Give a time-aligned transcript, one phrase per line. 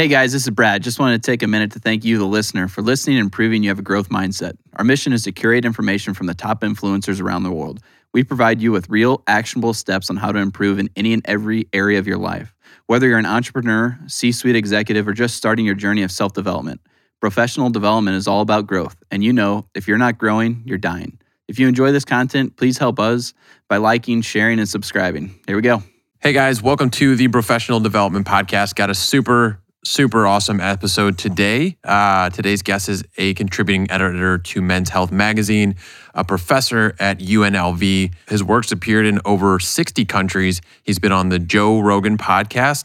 [0.00, 0.82] Hey guys, this is Brad.
[0.82, 3.62] Just wanted to take a minute to thank you, the listener, for listening and proving
[3.62, 4.54] you have a growth mindset.
[4.76, 7.80] Our mission is to curate information from the top influencers around the world.
[8.14, 11.68] We provide you with real, actionable steps on how to improve in any and every
[11.74, 12.54] area of your life.
[12.86, 16.80] Whether you're an entrepreneur, C suite executive, or just starting your journey of self development,
[17.20, 18.96] professional development is all about growth.
[19.10, 21.18] And you know, if you're not growing, you're dying.
[21.46, 23.34] If you enjoy this content, please help us
[23.68, 25.38] by liking, sharing, and subscribing.
[25.46, 25.82] Here we go.
[26.20, 28.74] Hey guys, welcome to the Professional Development Podcast.
[28.74, 31.76] Got a super super awesome episode today.
[31.84, 35.76] Uh, today's guest is a contributing editor to Men's Health magazine,
[36.14, 38.12] a professor at UNLV.
[38.28, 40.60] His works appeared in over 60 countries.
[40.82, 42.84] He's been on the Joe Rogan podcast.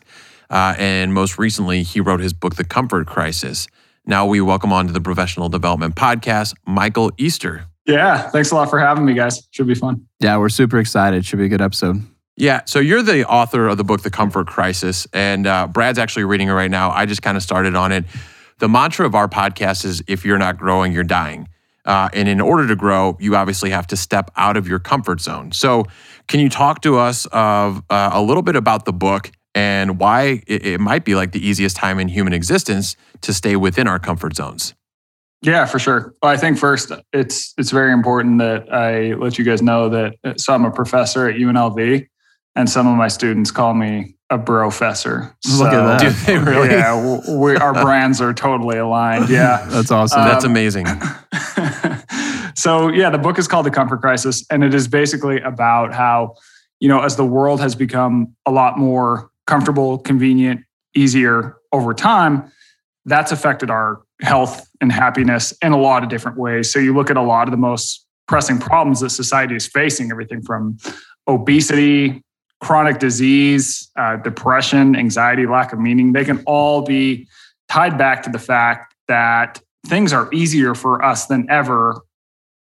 [0.50, 3.68] Uh, and most recently, he wrote his book, The Comfort Crisis.
[4.06, 7.66] Now we welcome on to the Professional Development Podcast, Michael Easter.
[7.86, 9.48] Yeah, thanks a lot for having me, guys.
[9.52, 10.06] Should be fun.
[10.20, 11.26] Yeah, we're super excited.
[11.26, 12.04] Should be a good episode.
[12.38, 12.62] Yeah.
[12.66, 16.50] So you're the author of the book, The Comfort Crisis, and uh, Brad's actually reading
[16.50, 16.92] it right now.
[16.92, 18.06] I just kind of started on it.
[18.60, 21.48] The mantra of our podcast is if you're not growing, you're dying.
[21.86, 25.22] Uh, and in order to grow, you obviously have to step out of your comfort
[25.22, 25.52] zone.
[25.52, 25.86] So,
[26.28, 30.42] can you talk to us of uh, a little bit about the book and why
[30.48, 34.00] it, it might be like the easiest time in human existence to stay within our
[34.00, 34.74] comfort zones?
[35.42, 36.16] Yeah, for sure.
[36.24, 40.16] Well, I think first it's it's very important that I let you guys know that
[40.24, 42.08] uh, so I'm a professor at UNLV,
[42.56, 45.34] and some of my students call me a brofessor.
[45.58, 46.02] Look so, at that.
[46.02, 46.70] Do they really?
[46.70, 49.30] Yeah, we, our brands are totally aligned.
[49.30, 49.66] Yeah.
[49.70, 50.22] That's awesome.
[50.22, 50.86] Um, That's amazing.
[52.56, 56.36] so yeah, the book is called The Comfort Crisis, and it is basically about how,
[56.80, 60.62] you know, as the world has become a lot more comfortable, convenient,
[60.96, 62.52] easier over time,
[63.06, 66.72] that's affected our health and happiness in a lot of different ways.
[66.72, 70.10] So you look at a lot of the most pressing problems that society is facing,
[70.10, 70.78] everything from
[71.28, 72.24] obesity,
[72.62, 77.28] chronic disease, uh, depression, anxiety, lack of meaning, they can all be
[77.70, 82.02] tied back to the fact that things are easier for us than ever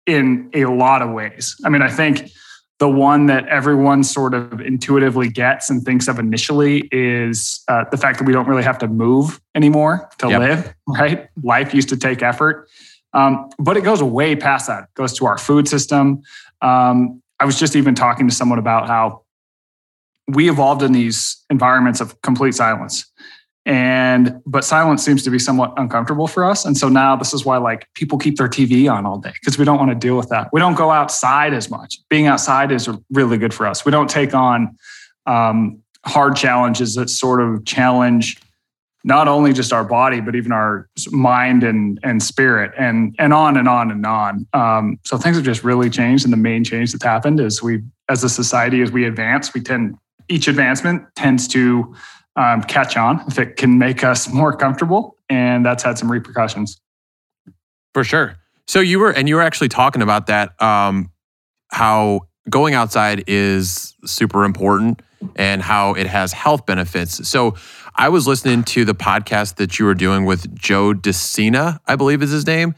[0.05, 1.55] in a lot of ways.
[1.65, 2.29] I mean, I think
[2.79, 7.97] the one that everyone sort of intuitively gets and thinks of initially is uh, the
[7.97, 10.39] fact that we don't really have to move anymore to Yep.
[10.39, 11.27] live, right?
[11.41, 12.67] Life used to take effort.
[13.13, 14.83] Um, but it goes way past that.
[14.83, 16.21] It goes to our food system.
[16.61, 19.23] Um, I was just even talking to someone about how
[20.27, 23.05] we evolved in these environments of complete silence.
[23.67, 26.65] And but silence seems to be somewhat uncomfortable for us.
[26.65, 29.57] And so now this is why like people keep their tv on all day because
[29.57, 30.49] we don't want to deal with that.
[30.53, 31.97] We don't go outside as much.
[32.09, 33.83] Being outside is really good for us.
[33.83, 34.77] We don't take on
[35.25, 38.39] um, hard challenges that sort of challenge
[39.03, 43.57] not only just our body but even our mind and and spirit and and on
[43.57, 44.45] and on and on.
[44.53, 47.81] Um, so things have just really changed and the main change that's happened is we
[48.09, 49.97] as a society as we advance we tend
[50.29, 51.93] each advancement tends to
[52.35, 56.79] um, catch on if it can make us more comfortable and that's had some repercussions
[57.93, 58.37] For sure.
[58.67, 61.11] So you were, and you were actually talking about that, um,
[61.71, 65.01] how going outside is super important
[65.35, 67.27] and how it has health benefits.
[67.27, 67.55] So
[67.95, 71.95] I was listening to the podcast that you were doing with Joe De Sena, I
[71.95, 72.75] believe is his name.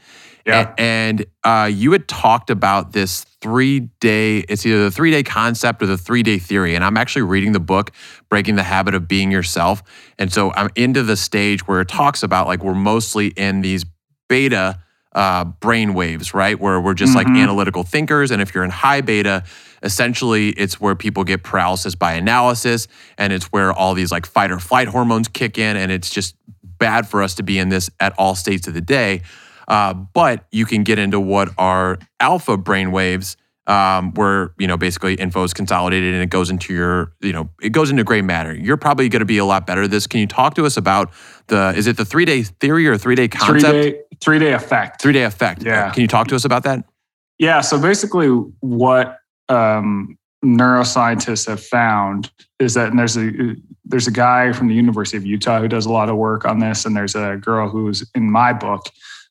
[0.48, 0.70] Yeah.
[0.76, 5.22] A- And uh, you had talked about this three day, it's either the three day
[5.22, 6.74] concept or the three day theory.
[6.74, 7.92] And I'm actually reading the book,
[8.28, 9.82] Breaking the Habit of Being Yourself.
[10.18, 13.84] And so I'm into the stage where it talks about like we're mostly in these
[14.28, 14.80] beta
[15.14, 16.58] uh, brain waves, right?
[16.60, 17.38] Where we're just like Mhm.
[17.42, 18.30] analytical thinkers.
[18.30, 19.42] And if you're in high beta,
[19.82, 24.50] essentially it's where people get paralysis by analysis and it's where all these like fight
[24.50, 25.76] or flight hormones kick in.
[25.76, 28.80] And it's just bad for us to be in this at all states of the
[28.80, 29.22] day.
[29.68, 33.36] Uh, but you can get into what are alpha brain waves,
[33.66, 37.50] um, where you know basically info is consolidated and it goes into your, you know,
[37.60, 38.54] it goes into gray matter.
[38.54, 40.06] You're probably going to be a lot better at this.
[40.06, 41.12] Can you talk to us about
[41.48, 41.74] the?
[41.76, 43.72] Is it the three day theory or three day three concept?
[43.72, 45.62] day three day effect Three day effect.
[45.62, 45.90] Yeah.
[45.90, 46.84] Can you talk to us about that?
[47.38, 47.60] Yeah.
[47.60, 49.18] So basically, what
[49.50, 53.54] um, neuroscientists have found is that, and there's a
[53.84, 56.58] there's a guy from the University of Utah who does a lot of work on
[56.58, 58.86] this, and there's a girl who's in my book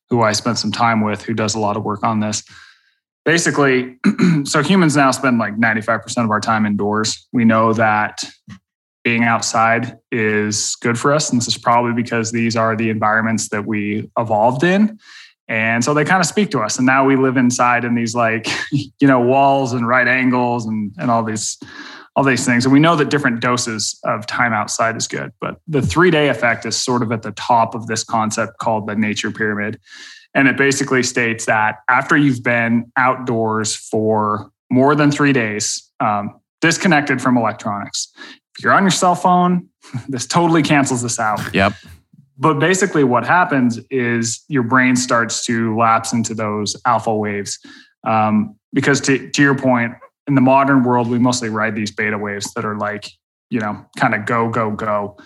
[0.10, 2.44] who I spent some time with who does a lot of work on this.
[3.26, 3.98] Basically,
[4.46, 7.28] so humans now spend like 95% of our time indoors.
[7.34, 8.24] We know that
[9.04, 11.30] being outside is good for us.
[11.30, 15.00] And this is probably because these are the environments that we evolved in.
[15.48, 16.78] And so they kind of speak to us.
[16.78, 20.94] And now we live inside in these like, you know, walls and right angles and,
[20.98, 21.58] and all these
[22.18, 22.66] all these things.
[22.66, 25.32] And we know that different doses of time outside is good.
[25.40, 28.88] But the three day effect is sort of at the top of this concept called
[28.88, 29.80] the nature pyramid.
[30.34, 36.42] And it basically states that after you've been outdoors for more than three days, um,
[36.60, 38.12] disconnected from electronics,
[38.58, 39.70] if you're on your cell phone,
[40.10, 41.40] this totally cancels this out.
[41.54, 41.74] Yep.
[42.40, 47.60] but basically, what happens is your brain starts to lapse into those alpha waves.
[48.04, 49.94] Um, because to, to your point,
[50.28, 53.10] in the modern world, we mostly ride these beta waves that are like,
[53.50, 55.18] you know, kind of go, go, go.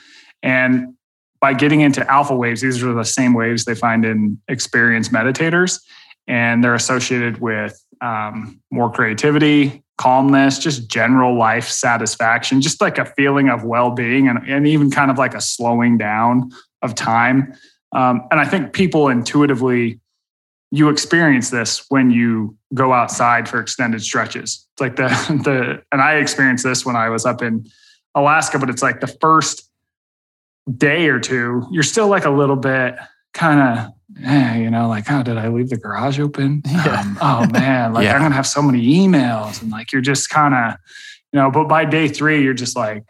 [0.44, 0.95] And
[1.39, 5.80] by getting into alpha waves, these are the same waves they find in experienced meditators,
[6.27, 13.06] and they're associated with um, more creativity, calmness, just general life satisfaction, just like a
[13.06, 16.51] feeling of well being, and, and even kind of like a slowing down
[16.81, 17.54] of time.
[17.92, 20.00] Um, and I think people intuitively,
[20.71, 24.68] you experience this when you go outside for extended stretches.
[24.73, 25.07] It's like the
[25.44, 27.65] the and I experienced this when I was up in
[28.15, 29.69] Alaska, but it's like the first
[30.77, 32.95] day or two, you're still like a little bit
[33.33, 36.63] kind of, eh, you know, like, oh, did I leave the garage open?
[36.71, 37.01] Yeah.
[37.01, 38.15] Um, oh man, like yeah.
[38.15, 40.77] I'm gonna have so many emails, and like you're just kind of,
[41.33, 41.51] you know.
[41.51, 43.03] But by day three, you're just like,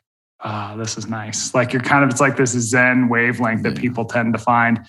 [0.43, 1.53] oh, this is nice.
[1.53, 4.79] Like you're kind of, it's like this Zen wavelength that people tend to find,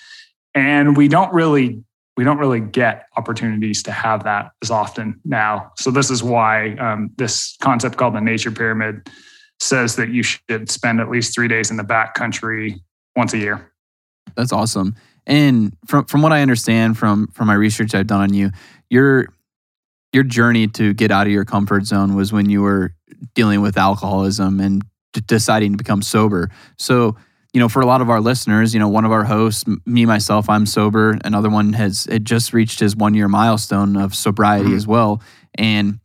[0.54, 1.82] and we don't really
[2.17, 5.73] we don't really get opportunities to have that as often now.
[5.76, 9.09] So this is why um, this concept called the nature pyramid
[9.61, 12.82] says that you should spend at least three days in the back country
[13.17, 13.73] once a year.
[14.37, 14.94] That's awesome.
[15.26, 18.50] And from from what I understand from from my research I've done on you,
[18.91, 19.29] your
[20.12, 22.94] your journey to get out of your comfort zone was when you were
[23.35, 24.82] dealing with alcoholism and
[25.26, 26.50] deciding to become sober.
[26.76, 27.17] So
[27.52, 30.06] you know, for a lot of our listeners, you know, one of our hosts, me
[30.06, 31.19] myself, I'm sober.
[31.25, 34.76] Another one has it just reached his one year milestone of sobriety mm-hmm.
[34.76, 35.22] as well.
[35.56, 36.00] And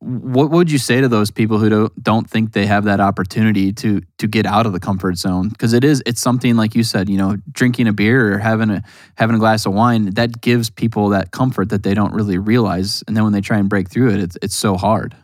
[0.00, 3.72] what would you say to those people who don't don't think they have that opportunity
[3.72, 5.48] to to get out of the comfort zone?
[5.48, 8.70] Because it is it's something like you said, you know, drinking a beer or having
[8.70, 8.82] a
[9.16, 13.04] having a glass of wine that gives people that comfort that they don't really realize,
[13.06, 15.16] and then when they try and break through it, it's it's so hard.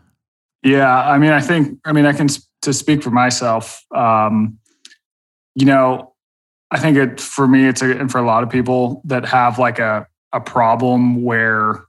[0.62, 2.28] Yeah, I mean, I think I mean I can
[2.62, 3.84] to speak for myself.
[3.94, 4.58] Um,
[5.54, 6.14] you know,
[6.70, 9.58] I think it for me, it's a, and for a lot of people that have
[9.58, 11.84] like a a problem where,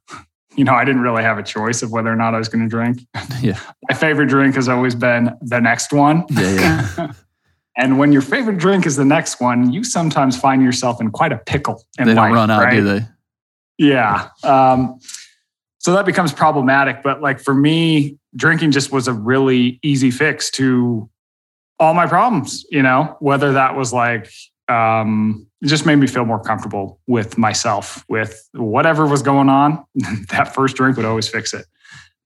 [0.56, 2.64] you know, I didn't really have a choice of whether or not I was going
[2.64, 3.00] to drink.
[3.42, 6.24] Yeah, my favorite drink has always been the next one.
[6.30, 7.12] Yeah, yeah.
[7.78, 11.34] and when your favorite drink is the next one, you sometimes find yourself in quite
[11.34, 11.84] a pickle.
[11.98, 12.72] they don't life, run out, right?
[12.72, 13.06] do they?
[13.78, 14.30] Yeah.
[14.44, 14.98] Um,
[15.80, 17.04] so that becomes problematic.
[17.04, 21.10] But like for me, drinking just was a really easy fix to
[21.80, 24.32] all my problems, you know, whether that was like,
[24.70, 29.84] um, it just made me feel more comfortable with myself, with whatever was going on.
[30.30, 31.66] that first drink would always fix it.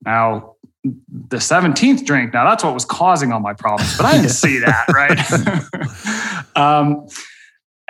[0.06, 4.30] Now, the 17th drink, now that's what was causing all my problems, but I didn't
[4.46, 6.56] see that, right?
[6.56, 7.08] um,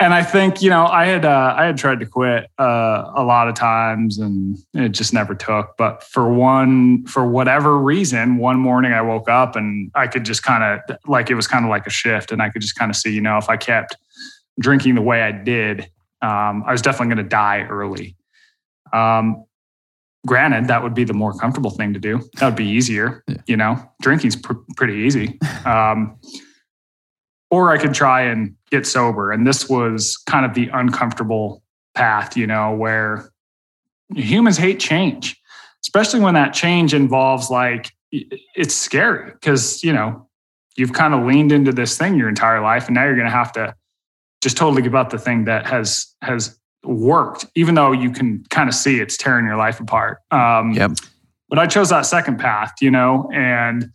[0.00, 3.24] and I think you know I had uh, I had tried to quit uh, a
[3.24, 5.76] lot of times and it just never took.
[5.76, 10.42] But for one, for whatever reason, one morning I woke up and I could just
[10.42, 12.90] kind of like it was kind of like a shift, and I could just kind
[12.90, 13.96] of see you know if I kept
[14.60, 15.90] drinking the way I did,
[16.22, 18.16] um, I was definitely going to die early.
[18.92, 19.44] Um,
[20.26, 22.20] granted, that would be the more comfortable thing to do.
[22.36, 23.22] That would be easier.
[23.26, 23.36] Yeah.
[23.46, 25.38] You know, drinking's pr- pretty easy.
[25.66, 26.18] Um,
[27.50, 29.32] or I could try and get sober.
[29.32, 31.62] And this was kind of the uncomfortable
[31.94, 33.30] path, you know, where
[34.14, 35.40] humans hate change,
[35.84, 40.28] especially when that change involves like, it's scary because, you know,
[40.78, 43.30] you've kind of leaned into this thing your entire life and now you're going to
[43.30, 43.74] have to
[44.40, 48.68] just totally give up the thing that has has worked even though you can kind
[48.68, 50.92] of see it's tearing your life apart um yep.
[51.48, 53.90] but i chose that second path you know and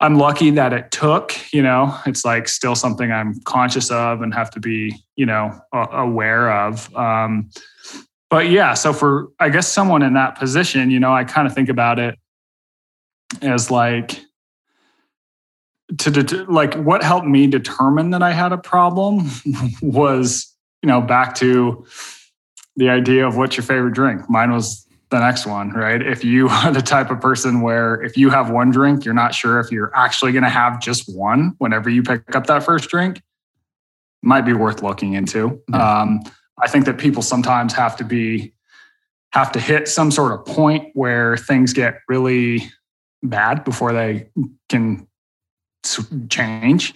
[0.00, 4.32] I'm lucky that it took, you know, it's like still something I'm conscious of and
[4.32, 6.94] have to be, you know, aware of.
[6.94, 7.50] Um,
[8.30, 11.54] but yeah, so for, I guess, someone in that position, you know, I kind of
[11.54, 12.16] think about it
[13.42, 14.20] as like,
[15.96, 19.28] to det- like what helped me determine that I had a problem
[19.82, 21.86] was, you know, back to
[22.76, 24.28] the idea of what's your favorite drink.
[24.30, 26.00] Mine was the next one, right?
[26.00, 29.34] If you are the type of person where if you have one drink, you're not
[29.34, 32.88] sure if you're actually going to have just one whenever you pick up that first
[32.88, 33.22] drink,
[34.22, 35.62] might be worth looking into.
[35.70, 36.00] Yeah.
[36.00, 36.20] Um,
[36.60, 38.52] I think that people sometimes have to be
[39.32, 42.68] have to hit some sort of point where things get really
[43.22, 44.28] bad before they
[44.68, 45.06] can
[46.30, 46.94] change.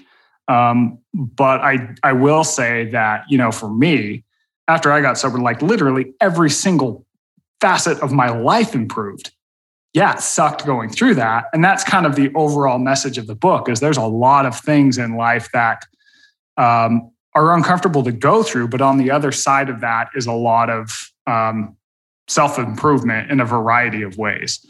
[0.49, 4.25] Um, but I I will say that you know for me,
[4.67, 7.07] after I got sober, like literally every single
[7.63, 9.31] facet of my life improved.
[9.95, 11.45] Yeah, it sucked going through that.
[11.53, 14.59] And that's kind of the overall message of the book is there's a lot of
[14.59, 15.85] things in life that
[16.57, 18.69] um, are uncomfortable to go through.
[18.69, 21.77] But on the other side of that is a lot of um,
[22.27, 24.67] self improvement in a variety of ways.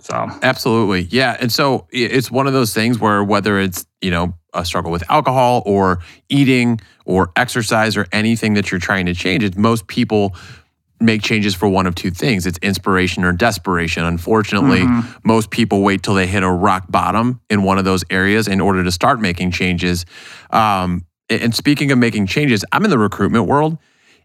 [0.00, 1.02] So Absolutely.
[1.02, 1.36] Yeah.
[1.40, 5.08] And so it's one of those things where whether it's, you know, a struggle with
[5.10, 10.34] alcohol or eating or exercise or anything that you're trying to change, it's most people
[11.00, 12.46] make changes for one of two things.
[12.46, 14.04] It's inspiration or desperation.
[14.04, 15.04] Unfortunately, Mhm.
[15.24, 18.60] most people wait till they hit a rock bottom in one of those areas in
[18.60, 20.06] order to start making changes.
[20.50, 23.78] Um, and speaking of making changes, I'm in the recruitment world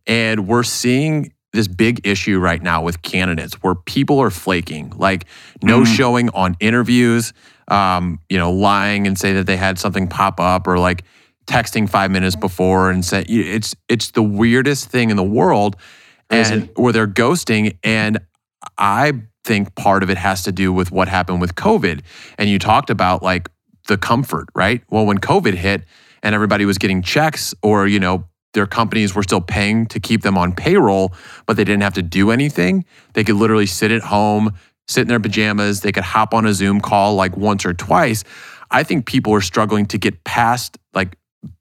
[0.07, 5.25] and we're seeing this big issue right now with candidates where people are flaking, like
[5.61, 5.87] no Mhm.
[5.87, 7.33] showing on interviews,
[7.67, 11.03] um, you know, lying and say that they had something pop up or like
[11.47, 15.75] texting five minutes before and say it's it's the weirdest thing in the world
[16.31, 18.19] And where they're ghosting and
[18.77, 22.01] I think part of it has to do with what happened with COVID.
[22.37, 23.49] And you talked about like
[23.87, 24.83] the comfort, right?
[24.89, 25.83] Well, when COVID hit
[26.23, 30.21] and everybody was getting checks or, you know, their companies were still paying to keep
[30.21, 31.13] them on payroll,
[31.45, 32.85] but they didn't have to do anything.
[33.13, 34.53] They could literally sit at home,
[34.87, 35.81] sit in their pajamas.
[35.81, 38.23] They could hop on a Zoom call like once or twice.
[38.69, 41.17] I think people are struggling to get past like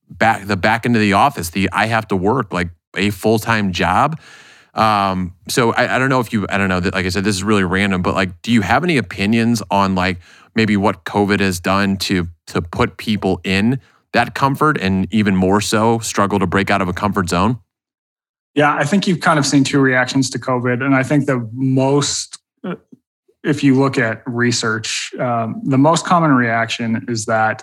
[0.09, 1.51] back the back into the office.
[1.51, 4.21] The I have to work like a full time job.
[4.75, 7.25] Um, so I, I don't know if you I don't know that like I said
[7.25, 10.19] this is really random, but like, do you have any opinions on like
[10.55, 13.81] maybe what COVID has done to to put people in
[14.13, 17.59] that comfort and even more so struggle to break out of a comfort zone?
[18.55, 20.83] Yeah, I think you've kind of seen two reactions to COVID.
[20.85, 22.39] And I think the most,
[23.45, 27.63] if you look at research, um, the most common reaction is that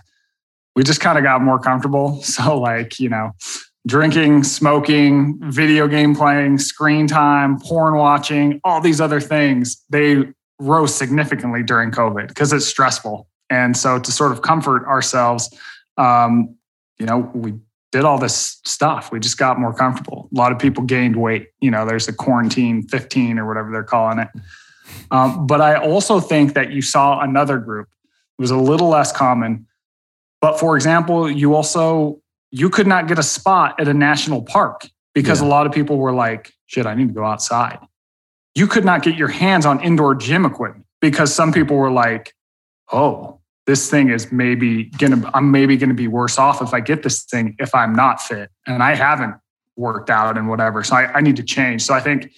[0.76, 2.22] we just kind of got more comfortable.
[2.24, 3.32] So, like, you know,
[3.86, 10.26] drinking, smoking, video game playing, screen time, porn watching, all these other things, they
[10.60, 13.28] rose significantly during COVID because it's stressful.
[13.50, 15.50] And so, to sort of comfort ourselves,
[15.98, 16.56] um,
[17.00, 17.54] you know, we
[17.92, 19.12] did all this stuff.
[19.12, 20.30] We just got more comfortable.
[20.34, 21.50] A lot of people gained weight.
[21.62, 24.28] You know, there's a quarantine 15 or whatever they're calling it.
[25.12, 27.88] Um, but I also think that you saw another group.
[28.38, 29.68] It was a little less common.
[30.42, 34.88] But for example, you also you could not get a spot at a national park
[35.14, 35.48] because Yeah.
[35.48, 37.80] a lot of people were like, "Shit, I need to go outside."
[38.56, 42.34] You could not get your hands on indoor gym equipment because some people were like,
[42.92, 43.38] "Oh,
[43.68, 47.24] this thing is maybe gonna i'm maybe gonna be worse off if i get this
[47.26, 49.36] thing if i'm not fit and i haven't
[49.76, 52.32] worked out and whatever so i, I need to change so i think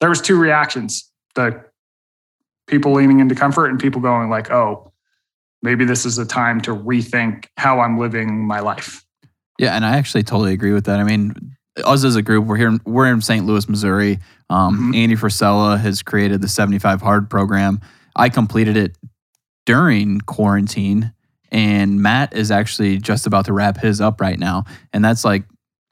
[0.00, 1.62] there was two reactions the
[2.68, 4.92] people leaning into comfort and people going like oh
[5.62, 9.04] maybe this is a time to rethink how i'm living my life
[9.58, 11.00] Yeah, and I actually totally agree with that.
[11.00, 11.34] I mean,
[11.84, 12.78] us as a group, we're here.
[12.84, 13.44] We're in St.
[13.44, 14.18] Louis, Missouri.
[14.50, 14.96] Um, Mhm.
[14.96, 17.80] Andy Frisella has created the 75 Hard program.
[18.16, 18.96] I completed it
[19.66, 21.12] during quarantine,
[21.52, 24.64] and Matt is actually just about to wrap his up right now.
[24.92, 25.44] And that's like,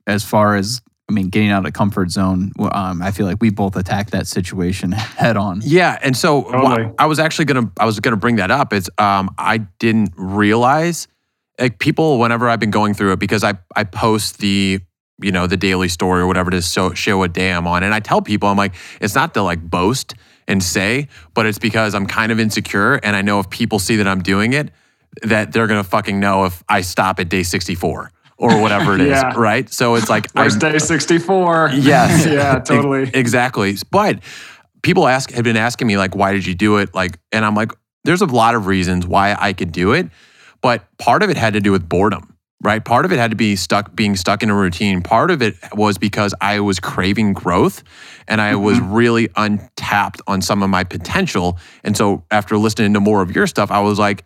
[0.06, 2.50] as far as I mean, getting out of comfort zone.
[2.58, 5.60] Um, I feel like we both attacked that situation head on.
[5.62, 6.90] Yeah, and so wha- Totally.
[6.98, 8.72] I was actually gonna I was gonna bring that up.
[8.72, 11.06] It's um I didn't realize
[11.60, 14.80] like people whenever I've been going through it because I I post the
[15.22, 17.82] you know the daily story or whatever it is so show a day I'm on
[17.82, 20.14] and I tell people I'm like it's not to like boast
[20.46, 23.96] and say but it's because I'm kind of insecure and I know if people see
[23.96, 24.70] that I'm doing it
[25.22, 29.08] that they're gonna fucking know if I stop at day 64 or whatever it is
[29.08, 29.32] Yeah.
[29.36, 31.70] right so it's like First day 64.
[31.74, 32.26] Yes.
[32.30, 33.10] yeah, totally.
[33.14, 33.76] Exactly.
[33.90, 34.20] But
[34.82, 36.94] people ask have been asking me like, why did you do it?
[36.94, 37.72] Like, and I'm like,
[38.04, 40.08] there's a lot of reasons why I could do it,
[40.66, 42.34] but part of it had to do with boredom.
[42.60, 42.84] Right.
[42.84, 45.00] Part of it had to be stuck, being stuck in a routine.
[45.00, 47.84] Part of it was because I was craving growth
[48.26, 48.92] and I was mm-hmm.
[48.92, 51.56] really untapped on some of my potential.
[51.84, 54.24] And so after listening to more of your stuff, I was like,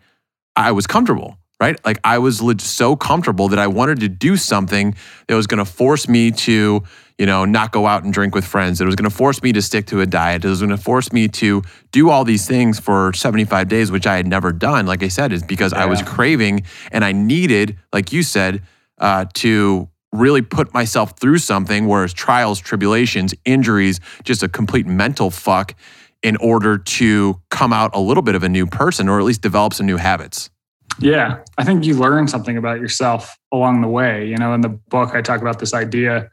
[0.55, 1.79] I was comfortable, right?
[1.85, 4.95] Like I was so comfortable that I wanted to do something
[5.27, 6.81] that was going to force me to,
[7.21, 8.81] you know, not go out and drink with friends.
[8.81, 10.43] It was going to force me to stick to a diet.
[10.43, 11.61] It was going to force me to
[11.91, 14.87] do all these things for 75 days, which I had never done.
[14.87, 18.63] Like I said, is because I was craving and I needed, like you said,
[18.97, 25.29] uh, to really put myself through something, whereas trials, tribulations, injuries, just a complete mental
[25.29, 25.75] fuck
[26.23, 29.43] in order to come out a little bit of a new person or at least
[29.43, 30.49] develop some new habits.
[30.97, 34.27] Yeah, I think you learn something about yourself along the way.
[34.27, 36.31] You know, in the book, I talk about this idea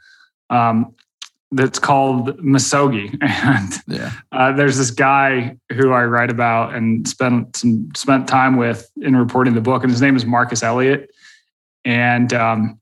[0.51, 0.95] um,
[1.53, 4.13] that's called misogi, and Yeah.
[4.33, 9.17] uh, there's this guy who I write about and spent some spent time with in
[9.17, 11.11] reporting the book, and his name is Marcus Elliott,
[11.85, 12.79] and um,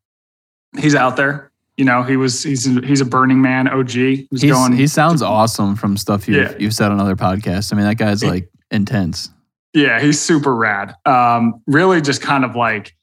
[0.79, 1.53] he's out there.
[1.77, 3.91] You know, he was he's he's a Burning Man OG.
[3.91, 4.73] He's, He's, going.
[4.73, 6.55] he sounds awesome from stuff you've, Yeah.
[6.59, 7.73] you've said on other podcasts.
[7.73, 9.31] I mean, that guy's like intense.
[9.75, 10.95] Yeah, he's super rad.
[11.05, 12.96] Um, really just kind of like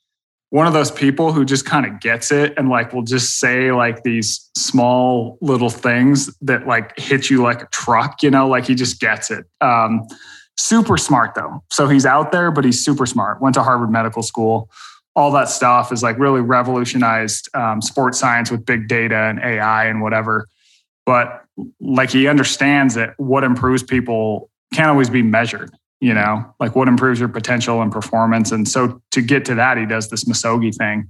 [0.53, 3.72] one of those people who just kind of gets it and like will just say
[3.72, 8.67] like these small little things that like hit you like a truck, you know, like
[8.67, 9.48] he just gets it.
[9.62, 10.05] Um,
[10.55, 11.63] super smart though.
[11.72, 13.41] So he's out there, but he's super smart.
[13.41, 14.69] Went to Harvard Medical School.
[15.15, 19.86] All that stuff is like really revolutionized um, sports science with big data and AI
[19.86, 20.48] and whatever.
[21.07, 21.43] But
[21.81, 25.72] like he understands that what improves people can't always be measured
[26.03, 28.51] you know, like what improves your potential and performance.
[28.51, 31.10] And so to get to that, he does this misogi thing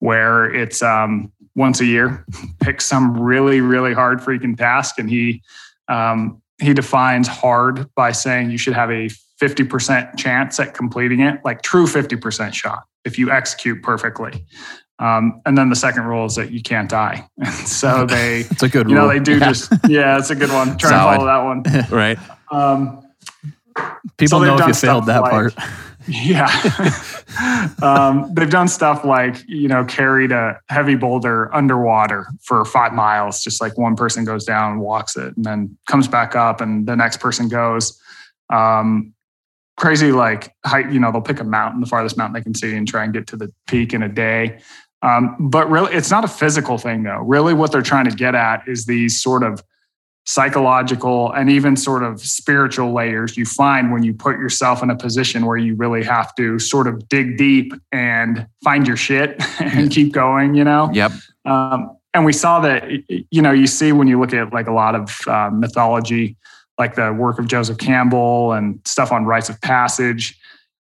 [0.00, 2.26] where it's um, once a year,
[2.60, 4.98] pick some really, really hard freaking task.
[4.98, 5.42] And he,
[5.86, 9.08] um, he defines hard by saying you should have a
[9.40, 14.44] 50% chance at completing it, like true 50% shot if you execute perfectly.
[14.98, 17.28] Um, and then the second rule is that you can't die.
[17.38, 19.06] And so they, it's a good you rule.
[19.06, 20.78] know, they do just, yeah, it's a good one.
[20.78, 21.12] Try Solid.
[21.12, 21.90] to follow that one.
[21.96, 22.18] right?
[24.16, 25.54] People so know if you failed that like- part.
[26.08, 26.48] Yeah.
[27.82, 33.42] um, they've done stuff like, you know, carried a heavy boulder underwater for five miles,
[33.42, 36.96] just like one person goes down, walks it, and then comes back up, and the
[36.96, 38.00] next person goes.
[38.50, 39.14] Um,
[39.76, 42.74] crazy, like height, you know, they'll pick a mountain, the farthest mountain they can see,
[42.74, 44.60] and try and get to the peak in a day.
[45.02, 47.18] Um, but really, it's not a physical thing, though.
[47.18, 49.62] Really, what they're trying to get at is these sort of
[50.24, 54.96] psychological and even sort of spiritual layers you find when you put yourself in a
[54.96, 59.90] position where you really have to sort of dig deep and find your shit and
[59.90, 60.88] keep going, you know?
[60.92, 61.12] Yep.
[61.44, 64.72] Um, and we saw that, you know, you see when you look at like a
[64.72, 66.36] lot of uh, mythology,
[66.78, 70.38] like the work of Joseph Campbell and stuff on rites of passage,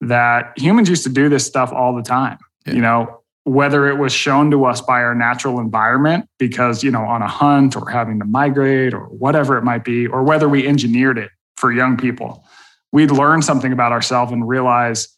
[0.00, 2.38] that humans used to do this stuff all the time.
[2.66, 2.72] Yeah.
[2.74, 3.17] You know,
[3.48, 7.28] whether it was shown to us by our natural environment because, you know, on a
[7.28, 11.30] hunt or having to migrate or whatever it might be, or whether we engineered it
[11.56, 12.44] for young people,
[12.92, 15.08] we'd learn something about ourselves and realize,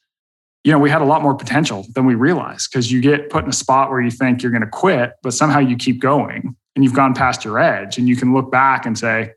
[0.62, 3.44] you know, we had a lot more potential than we realized because you get put
[3.44, 6.54] in a spot where you think you're going to quit, but somehow you keep going
[6.76, 9.32] and you've gone past your edge and you can look back and say,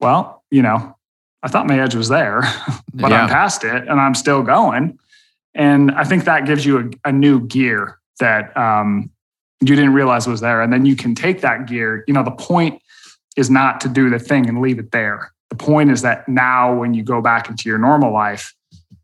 [0.00, 0.96] well, you know,
[1.42, 2.40] I thought my edge was there,
[2.94, 3.22] but Yeah.
[3.22, 4.98] I'm past it and I'm still going.
[5.54, 9.10] And I think that gives you a, a new gear that um,
[9.60, 10.62] you didn't realize was there.
[10.62, 12.04] And then you can take that gear.
[12.06, 12.80] You know, the point
[13.36, 15.32] is not to do the thing and leave it there.
[15.50, 18.54] The point is that now, when you go back into your normal life,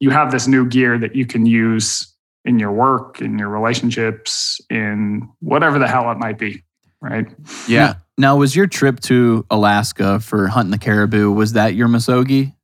[0.01, 2.13] you have this new gear that you can use
[2.45, 6.63] in your work, in your relationships, in whatever the hell it might be.
[7.01, 7.27] Right.
[7.67, 7.95] Yeah.
[8.17, 12.55] Now, was your trip to Alaska for hunting the caribou, was that your Misogi?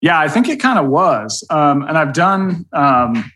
[0.00, 1.44] Yeah, I think it kind of was.
[1.50, 3.30] Um, and I've done um,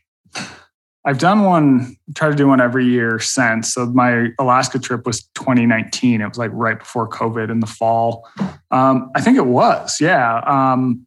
[1.07, 3.75] I've done one, try to do one every year since.
[3.75, 6.23] So my Alaska trip was 2019.
[6.23, 8.27] It was like right before COVID in the fall.
[8.71, 10.39] Um, I think it was, yeah.
[10.47, 11.07] Um,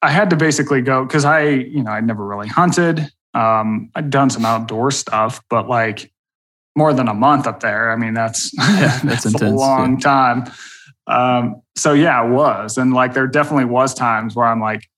[0.00, 3.06] I had to basically go because I, you know, I'd never really hunted.
[3.34, 6.10] Um, I'd done some outdoor stuff, but like
[6.76, 7.92] more than a month up there.
[7.92, 10.44] I mean, that's Yeah, that's a intense, long time.
[11.06, 14.88] Um, so yeah, it was, and like there definitely was times where I'm like,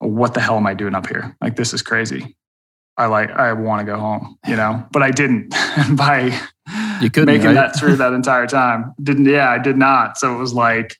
[0.00, 1.36] what the hell am I doing up here?
[1.40, 2.36] Like this is crazy.
[2.96, 5.50] I like I want to go home, you know, but I didn't
[5.96, 6.38] by
[7.00, 7.54] You couldn't, making right?
[7.54, 8.94] that through that entire time.
[9.02, 10.18] Didn't yeah, I did not.
[10.18, 10.96] So it was like,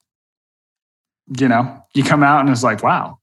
[1.38, 3.18] you know, you come out and it's like, wow.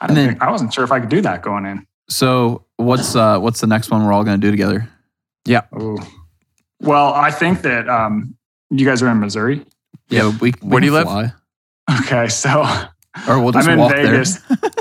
[0.00, 1.86] I And didn't then- think, I wasn't sure if I could do that going in.
[2.10, 4.86] So, what's uh, what's the next one we're all going to do together?
[5.46, 5.62] Yeah.
[5.80, 5.96] Ooh.
[6.80, 8.36] Well, I think that um,
[8.68, 9.64] you guys are in Missouri.
[10.10, 10.52] Yeah, we.
[10.60, 11.32] we Where do you can live?
[12.00, 12.62] Okay, so
[13.28, 14.40] Or we'll just I'm in walk Vegas.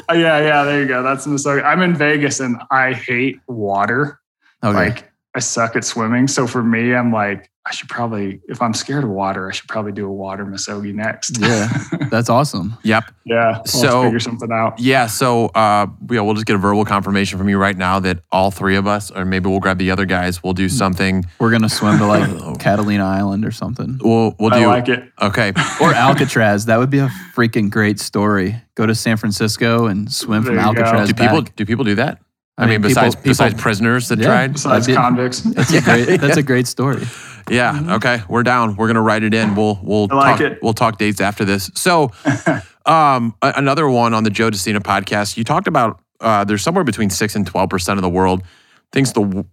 [0.09, 1.03] Oh, yeah, yeah, there you go.
[1.03, 1.61] That's Missouri.
[1.61, 4.19] I'm in Vegas and I hate water.
[4.63, 4.73] Okay.
[4.73, 6.27] Like I suck at swimming.
[6.27, 9.69] So for me, I'm like, I should probably, if I'm scared of water, I should
[9.69, 11.39] probably do a water Misogi next.
[11.39, 11.69] Yeah.
[12.11, 12.77] That's awesome.
[12.83, 13.05] Yep.
[13.25, 13.53] yeah.
[13.55, 14.79] We'll So- figure something out.
[14.79, 15.07] Yeah.
[15.07, 18.51] So uh, yeah, we'll just get a verbal confirmation from you right now that all
[18.51, 20.43] three of us, or maybe we'll grab the other guys.
[20.43, 21.23] We'll do something.
[21.39, 23.97] We're going to swim to like Catalina Island or something.
[24.03, 24.67] We'll we'll I do.
[24.67, 25.09] like it.
[25.21, 25.53] Okay.
[25.81, 26.65] Or Alcatraz.
[26.65, 28.61] That would be a freaking great story.
[28.75, 30.81] Go to San Francisco and swim from There you go.
[30.81, 31.07] Alcatraz.
[31.07, 32.19] Do people do people do that?
[32.57, 34.25] I, I mean, mean, people- besides people- besides prisoners that Yeah.
[34.25, 34.53] tried.
[34.53, 35.39] Besides That'd be- convicts.
[35.41, 36.05] That's a great.
[36.21, 37.03] That's a great story.
[37.49, 37.95] Yeah.
[37.95, 38.21] Okay.
[38.29, 38.75] We're down.
[38.75, 39.55] We're gonna write it in.
[39.55, 40.59] We'll we'll I like talk, it.
[40.61, 41.71] we'll talk dates after this.
[41.73, 42.11] So,
[42.85, 45.35] um, a- another one on the Joe De Sena podcast.
[45.37, 48.43] You talked about uh, there's somewhere between six and twelve percent of the world
[48.91, 49.45] thinks the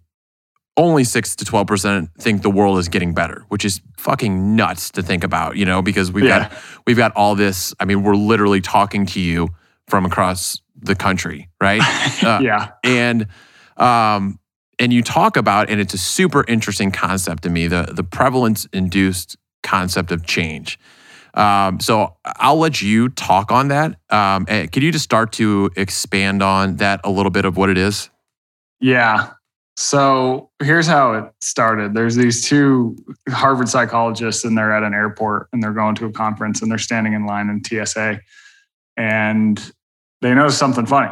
[0.77, 4.89] only six to twelve percent think the world is getting better, which is fucking nuts
[4.91, 5.57] to think about.
[5.57, 6.49] You know, because we've Yeah.
[6.49, 6.53] got
[6.87, 7.73] we've got all this.
[7.79, 9.49] I mean, we're literally talking to you
[9.91, 11.81] from across the country, right?
[12.23, 12.71] Uh, yeah.
[12.83, 13.27] and
[13.77, 14.39] um
[14.79, 18.67] and you talk about and it's a super interesting concept to me the the prevalence
[18.73, 20.79] induced concept of change
[21.33, 23.97] um, so I'll let you talk on that.
[24.09, 27.69] Um, and could you just start to expand on that a little bit of what
[27.69, 28.09] it is?
[28.81, 29.31] Yeah.
[29.77, 31.93] So here's how it started.
[31.93, 32.97] There's these two
[33.29, 36.77] Harvard psychologists, and they're at an airport and they're going to a conference and they're
[36.77, 38.19] standing in line in TSA.
[38.97, 39.71] and
[40.21, 41.11] they noticed something funny,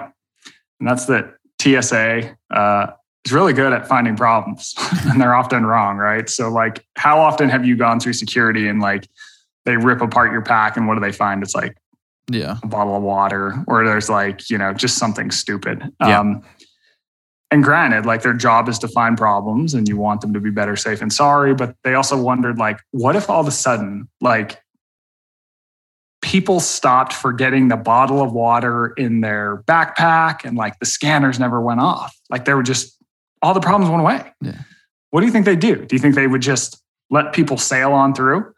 [0.79, 2.87] and that's that TSA uh,
[3.25, 4.73] is really good at finding problems,
[5.05, 6.29] and they're often wrong, right?
[6.29, 9.07] So, like, how often have you gone through security and like
[9.65, 11.43] they rip apart your pack, and what do they find?
[11.43, 11.75] It's like
[12.29, 12.57] Yeah.
[12.63, 15.91] a bottle of water, or there's like, you know, just something stupid.
[16.01, 16.19] Yeah.
[16.19, 16.43] Um,
[17.51, 20.51] and granted, like their job is to find problems and you want them to be
[20.51, 24.07] better safe and sorry, but they also wondered, like, what if all of a sudden,
[24.21, 24.61] like,
[26.21, 31.61] people stopped forgetting the bottle of water in their backpack and like the scanners never
[31.61, 32.15] went off?
[32.29, 32.97] Like, they were just,
[33.41, 34.31] all the problems went away.
[34.41, 34.59] Yeah.
[35.11, 35.85] What do you think they do?
[35.85, 38.53] Do you think they would just let people sail on through?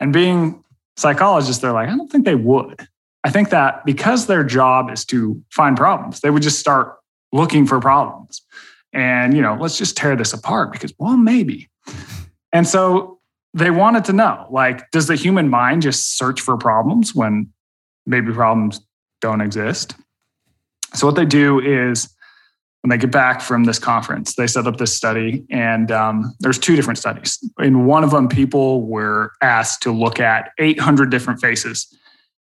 [0.00, 0.62] And being
[0.96, 2.86] psychologists, they're like, I don't think they would.
[3.24, 6.96] I think that because their job is to find problems, they would just start
[7.32, 8.42] looking for problems.
[8.92, 11.68] And, you know, let's just tear this apart because, well, maybe.
[12.52, 13.15] And so
[13.54, 17.52] they wanted to know like, does the human mind just search for problems when
[18.04, 18.80] maybe problems
[19.20, 19.94] don't exist?
[20.94, 22.08] So, what they do is
[22.82, 26.58] when they get back from this conference, they set up this study, and um, there's
[26.58, 27.38] two different studies.
[27.58, 31.92] In one of them, people were asked to look at 800 different faces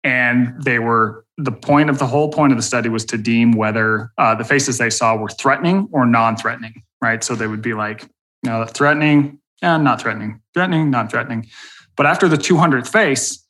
[0.04, 3.54] and they were the point of the whole point of the study was to deem
[3.54, 7.74] whether uh, the faces they saw were threatening or non-threatening right so they would be
[7.74, 8.08] like
[8.46, 10.42] you know, threatening and not threatening.
[10.54, 11.48] Threatening not threatening.
[11.96, 13.42] But after the 200th face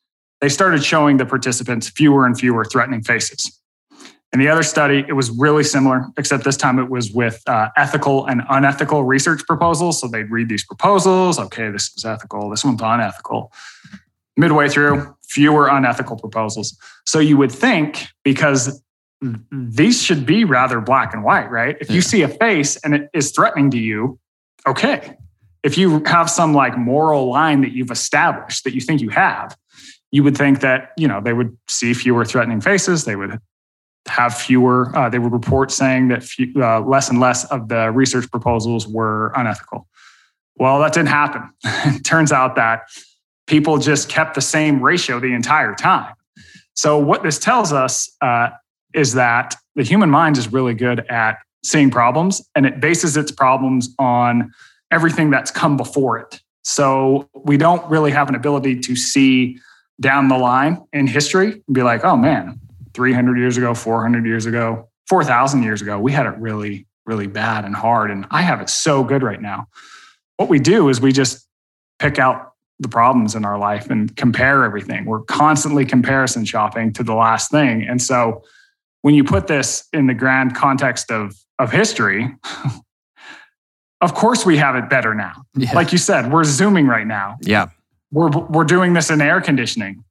[0.42, 3.60] they started showing the participants fewer and fewer threatening faces.
[4.34, 7.70] In the other study it was really similar except this time it was with uh,
[7.78, 10.00] ethical and unethical research proposals.
[10.00, 11.40] So they'd read these proposals.
[11.40, 12.50] Okay this is ethical.
[12.50, 13.52] This one's unethical.
[14.38, 16.78] Midway through, fewer unethical proposals.
[17.06, 18.82] So you would think because
[19.52, 21.78] these should be rather black and white, right?
[21.80, 24.20] If you see a face and it is threatening to you,
[24.68, 25.18] okay.
[25.66, 29.58] If you have some like moral line that you've established that you think you have,
[30.12, 33.04] you would think that, you know, they would see fewer threatening faces.
[33.04, 33.40] They would
[34.08, 37.92] have fewer, uh, they would report saying that few, uh, less and less of the
[37.92, 39.88] research proposals were unethical.
[40.56, 41.50] Well, that didn't happen.
[41.64, 42.84] it turns out that
[43.48, 46.14] people just kept the same ratio the entire time.
[46.76, 48.50] So, what this tells us uh,
[48.94, 53.32] is that the human mind is really good at seeing problems and it bases its
[53.32, 54.52] problems on
[54.92, 56.42] everything that's come before it.
[56.64, 59.60] So, we don't really have an ability to see
[60.00, 62.60] down the line in history and be like, oh man,
[62.94, 67.66] 300 years ago, 400 years ago, 4,000 years ago, we had it really, really bad
[67.66, 68.12] and hard.
[68.12, 69.68] And I have it so good right now.
[70.38, 71.48] What we do is we just
[72.00, 75.06] pick out the problems in our life and compare everything.
[75.06, 77.84] We're constantly comparison shopping to the last thing.
[77.88, 78.44] And so
[79.02, 82.36] when you put this in the grand context of, of history,
[84.06, 85.44] of course we have it better now.
[85.56, 85.74] Yeah.
[85.74, 87.38] Like you said, we're zooming right now.
[87.42, 87.68] Yeah.
[88.12, 90.04] We're we're doing this in air conditioning.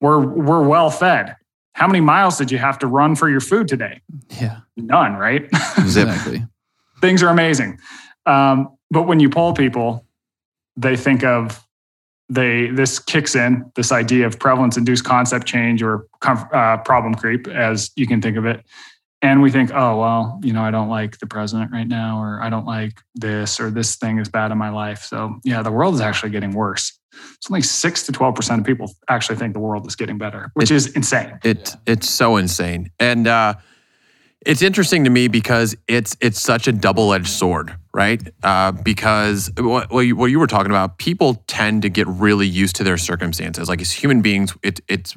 [0.00, 1.34] We're we're well fed.
[1.72, 4.02] How many miles did you have to run for your food today?
[4.40, 4.60] yeah.
[4.76, 5.48] None, right?
[5.78, 6.44] Exactly.
[7.00, 7.78] Things are amazing.
[8.26, 10.04] Um, but when you poll people,
[10.76, 11.64] they think of
[12.28, 17.48] they this kicks in this idea of prevalence induced concept change or uh, problem creep,
[17.48, 18.64] as you can think of it.
[19.20, 22.40] And we think, oh well, you know, I don't like the president right now, or
[22.40, 25.02] I don't like this, or this thing is bad in my life.
[25.02, 26.96] So yeah, the world is actually getting worse.
[27.36, 30.52] It's only six to twelve percent of people actually think the world is getting better,
[30.54, 31.38] which is insane.
[31.42, 33.54] It it's so insane, and uh,
[34.46, 38.22] it's interesting to me because it's it's such a double edged sword, right?
[38.44, 42.46] Uh, because what, what, you, what you were talking about, people tend to get really
[42.46, 43.68] used to their circumstances.
[43.68, 45.16] Like as human beings, it it's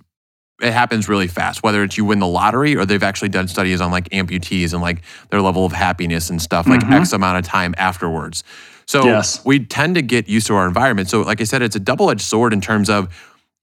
[0.62, 1.64] it happens really fast.
[1.64, 4.82] Whether it's you win the lottery or they've actually done studies on like amputees and
[4.82, 7.02] like their level of happiness and stuff, like Mhm.
[7.02, 8.44] X amount of time afterwards.
[8.86, 9.42] So Yes.
[9.46, 11.10] we tend to get used to our environment.
[11.10, 13.08] So, like I said, it's a double edged sword in terms of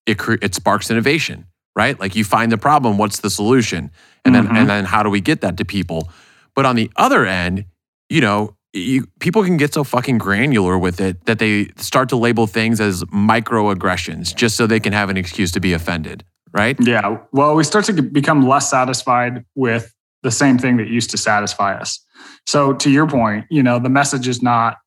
[0.07, 1.45] it cre- it sparks innovation,
[1.77, 1.99] right?
[2.01, 3.91] Like you find the problem, what's the solution,
[4.25, 4.57] and then Mhm.
[4.57, 6.11] and then how do we get that to people?
[6.57, 7.65] But on the other end,
[8.09, 12.17] you know, you, people can get so fucking granular with it that they start to
[12.17, 16.77] label things as microaggressions just so they can have an excuse to be offended, right?
[16.81, 17.19] Yeah.
[17.33, 21.75] Well, we start to become less satisfied with the same thing that used to satisfy
[21.75, 22.05] us.
[22.47, 24.79] So, to your point, you know, the message is not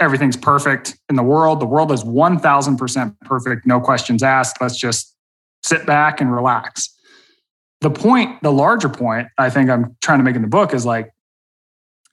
[0.00, 1.60] everything's perfect in the world.
[1.60, 4.56] The world is 1000% perfect, no questions asked.
[4.60, 5.14] Let's just
[5.62, 6.88] sit back and relax.
[7.82, 10.86] The point, the larger point I think I'm trying to make in the book is
[10.86, 11.10] like,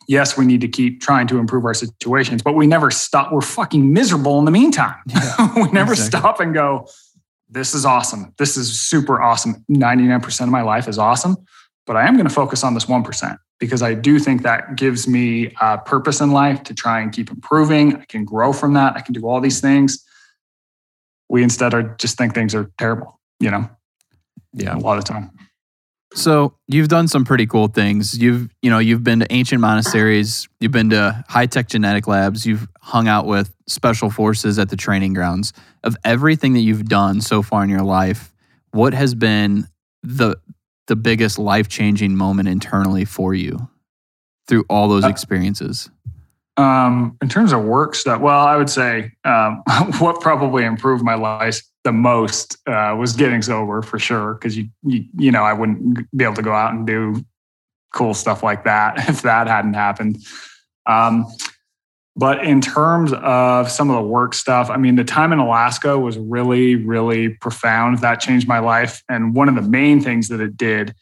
[0.08, 3.32] yes, we need to keep trying to improve our situations, but we never stop.
[3.32, 4.96] We're fucking miserable in the meantime.
[5.56, 6.20] we never exactly.
[6.20, 6.88] stop and go,
[7.50, 8.34] this is awesome.
[8.38, 9.64] This is super awesome.
[9.72, 11.38] 99% of my life is awesome,
[11.86, 15.08] but I am going to focus on this 1% because I do think that gives
[15.08, 17.96] me a purpose in life to try and keep improving.
[17.96, 18.96] I can grow from that.
[18.96, 20.04] I can do all these things.
[21.30, 23.70] We instead are just think things are terrible, you know,
[24.54, 24.76] Yeah.
[24.76, 25.32] a lot of time.
[26.18, 28.18] So you've done some pretty cool things.
[28.18, 30.48] You've you know you've been to ancient monasteries.
[30.60, 32.44] You've been to high tech genetic labs.
[32.46, 35.54] You've hung out with special forces at the training grounds.
[35.84, 38.34] Of everything that you've done so far in your life,
[38.72, 39.68] what has been
[40.02, 40.38] the
[40.88, 43.70] the biggest life changing moment internally for you
[44.48, 45.90] through all those Uh, experiences?
[46.56, 49.62] Um, in terms of work stuff, well, I would say um,
[50.00, 54.34] what probably improved my life the most uh, was getting sober for sure.
[54.34, 57.24] Because you, you, you know, I wouldn't be able to go out and do
[57.94, 60.18] cool stuff like that if that hadn't happened.
[60.86, 61.26] Um,
[62.18, 66.00] but in terms of some of the work stuff, I mean, the time in Alaska
[66.00, 68.00] was really, really profound.
[68.00, 69.04] That changed my life.
[69.08, 70.96] And one of the main things that it did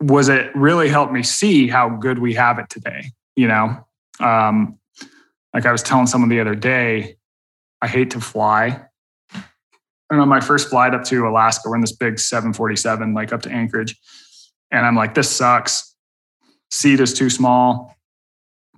[0.00, 3.10] was it really helped me see how good we have it today.
[3.34, 3.86] You know,
[4.20, 4.78] um,
[5.52, 7.16] like I was telling someone the other day,
[7.82, 8.84] I hate to fly.
[10.10, 13.42] And on my first flight up to Alaska, we're in this big 747, like up
[13.42, 13.96] to Anchorage.
[14.70, 15.94] And I'm like, this sucks.
[16.70, 17.94] Seat is too small.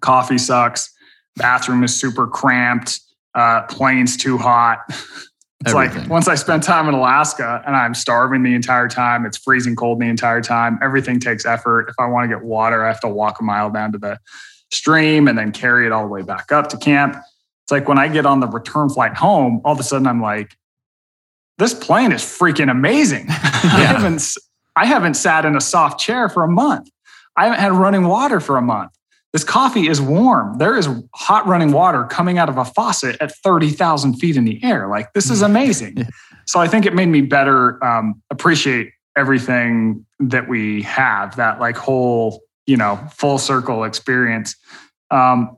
[0.00, 0.92] Coffee sucks.
[1.36, 3.00] Bathroom is super cramped.
[3.34, 4.80] Uh, plane's too hot.
[5.64, 6.02] It's Everything.
[6.02, 9.76] like once I spend time in Alaska and I'm starving the entire time, it's freezing
[9.76, 10.76] cold the entire time.
[10.82, 11.88] Everything takes effort.
[11.88, 14.18] If I want to get water, I have to walk a mile down to the
[14.72, 17.14] stream and then carry it all the way back up to camp.
[17.14, 20.20] It's like when I get on the return flight home, all of a sudden I'm
[20.20, 20.56] like,
[21.58, 23.26] this plane is freaking amazing.
[23.28, 24.22] I haven't
[24.76, 26.88] I haven't sat in a soft chair for a month.
[27.36, 28.92] I haven't had running water for a month.
[29.32, 30.58] This coffee is warm.
[30.58, 34.62] There is hot running water coming out of a faucet at 30,000 feet in the
[34.62, 34.88] air.
[34.88, 35.94] Like, this is amazing.
[35.96, 36.08] Yeah.
[36.46, 41.76] So I think it made me better um, appreciate everything that we have, that like
[41.76, 44.54] whole, you know, full circle experience.
[45.10, 45.56] Um,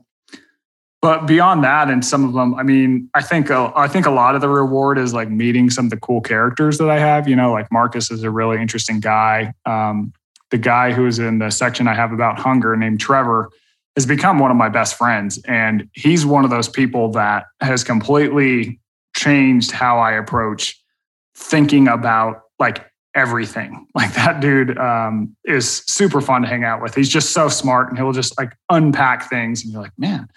[1.05, 4.09] but beyond that, and some of them, I mean, I think uh, I think a
[4.09, 7.27] lot of the reward is like meeting some of the cool characters that I have.
[7.27, 9.53] You know, like Marcus is a really interesting guy.
[9.67, 10.13] Um,
[10.49, 13.51] the guy who is in the section I have about hunger, named Trevor,
[13.95, 17.83] has become one of my best friends, and he's one of those people that has
[17.83, 18.79] completely
[19.15, 20.75] changed how I approach
[21.35, 23.85] thinking about like everything.
[23.95, 26.95] Like that dude um, is super fun to hang out with.
[26.95, 30.29] He's just so smart, and he'll just like unpack things, and you're like, man.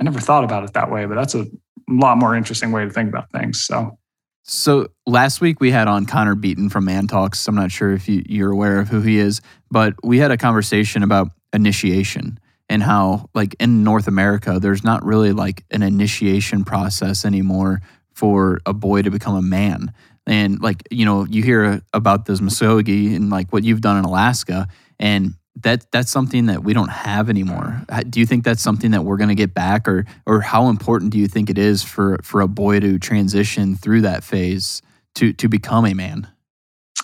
[0.00, 1.46] I never thought about it that way, but that's a
[1.88, 3.62] lot more interesting way to think about things.
[3.62, 3.98] So,
[4.44, 7.46] So last week we had on Connor Beaton from Man Talks.
[7.48, 10.36] I'm not sure if you, you're aware of who he is, but we had a
[10.36, 16.64] conversation about initiation and how, like in North America, there's not really like an initiation
[16.64, 17.80] process anymore
[18.12, 19.92] for a boy to become a man.
[20.26, 24.04] And like you know, you hear about this Misogi and like what you've done in
[24.04, 24.66] Alaska,
[24.98, 27.82] and that that's something that we don't have anymore.
[28.08, 31.10] Do you think that's something that we're going to get back, or or how important
[31.12, 34.82] do you think it is for for a boy to transition through that phase
[35.16, 36.28] to to become a man?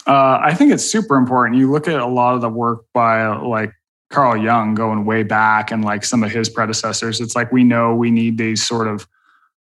[0.06, 1.58] uh, I think it's super important.
[1.58, 3.72] You look at a lot of the work by like
[4.10, 7.20] Carl Jung going way back and like some of his predecessors.
[7.20, 9.06] It's like we know we need these sort of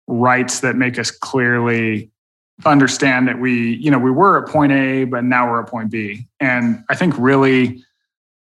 [0.08, 2.10] rites that make us clearly
[2.64, 5.90] understand that we, you know, we were at point A, but now we're at point
[5.90, 6.26] B.
[6.40, 7.84] And I think really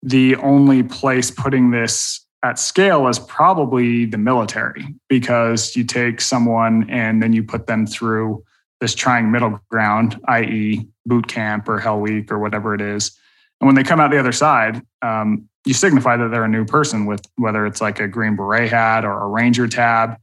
[0.04, 6.88] the only place putting this at scale is probably the military because you take someone
[6.90, 8.44] and then you put them through
[8.82, 13.18] this trying middle ground, i.e., boot camp or hell week or whatever it is.
[13.60, 16.66] And when they come out the other side, um, you signify that they're a new
[16.66, 20.18] person with whether it's like a green beret hat or a ranger tab.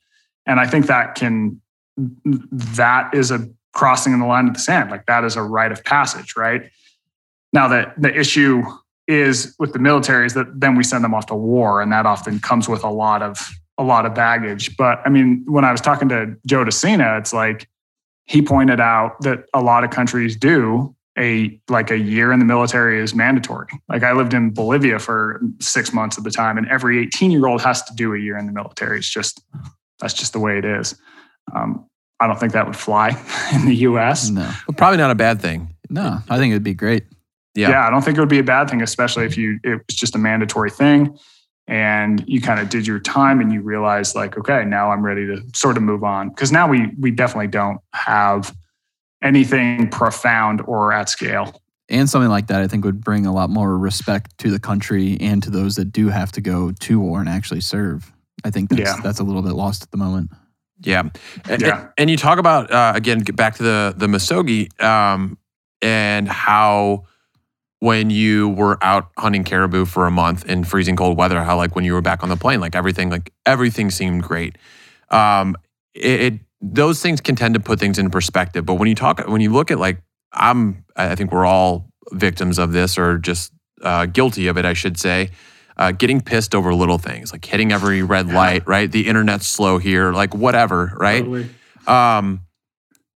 [0.46, 1.60] And I think that can,
[1.98, 4.92] that is a crossing in the line of the sand.
[4.92, 6.70] Like that is a rite of passage, right?
[7.52, 8.62] Now, the, the issue
[9.08, 12.06] is with the military is that then we send them off to war, and that
[12.06, 14.76] often comes with a lot of a lot of baggage.
[14.78, 17.68] But I mean, when I was talking to Joe De Sena, it's like
[18.26, 22.46] he pointed out that a lot of countries do a like a year in the
[22.46, 23.68] military is mandatory.
[23.90, 27.48] Like I lived in Bolivia for six months at the time, and every 18 year
[27.48, 28.98] old has to do a year in the military.
[29.00, 29.42] It's just
[30.00, 30.96] that's just the way it is.
[31.54, 31.86] Um,
[32.20, 33.10] I don't think that would fly
[33.54, 34.30] in the U.S.
[34.30, 35.76] No, But probably not a bad thing.
[35.90, 37.04] no, I think it'd be great.
[37.56, 37.70] Yeah.
[37.70, 37.88] yeah.
[37.88, 40.16] I don't think it would be a bad thing, especially if you it was just
[40.16, 41.18] a mandatory thing
[41.68, 45.26] and you kind of did your time and you realized like, okay, now I'm ready
[45.28, 46.30] to sort of move on.
[46.30, 48.56] Because now we we definitely don't have
[49.22, 51.62] anything profound or at scale.
[51.90, 55.18] And something like that, I think, would bring a lot more respect to the country
[55.20, 58.12] and to those that do have to go to war and actually serve.
[58.46, 58.96] I think that's Yeah.
[59.04, 60.32] that's a little bit lost at the moment.
[60.80, 61.04] Yeah.
[61.50, 61.88] And, Yeah.
[61.98, 65.38] and you talk about uh, again get back to the the Misogi um,
[65.82, 67.04] and how
[67.82, 71.76] when you were out hunting caribou for a month in freezing cold weather, how like
[71.76, 74.56] when you were back on the plane, like everything like everything seemed great.
[75.10, 75.58] Um,
[75.96, 79.28] it, it those things can tend to put things in perspective, but when you talk
[79.28, 79.98] when you look at like
[80.32, 84.74] I'm I think we're all victims of this or just uh, guilty of it, I
[84.74, 85.32] should say.
[85.76, 88.92] Uh, getting pissed over little things like hitting every red light, right?
[88.92, 91.24] The internet's slow here, like whatever, right?
[91.24, 91.50] Totally.
[91.88, 92.42] Um,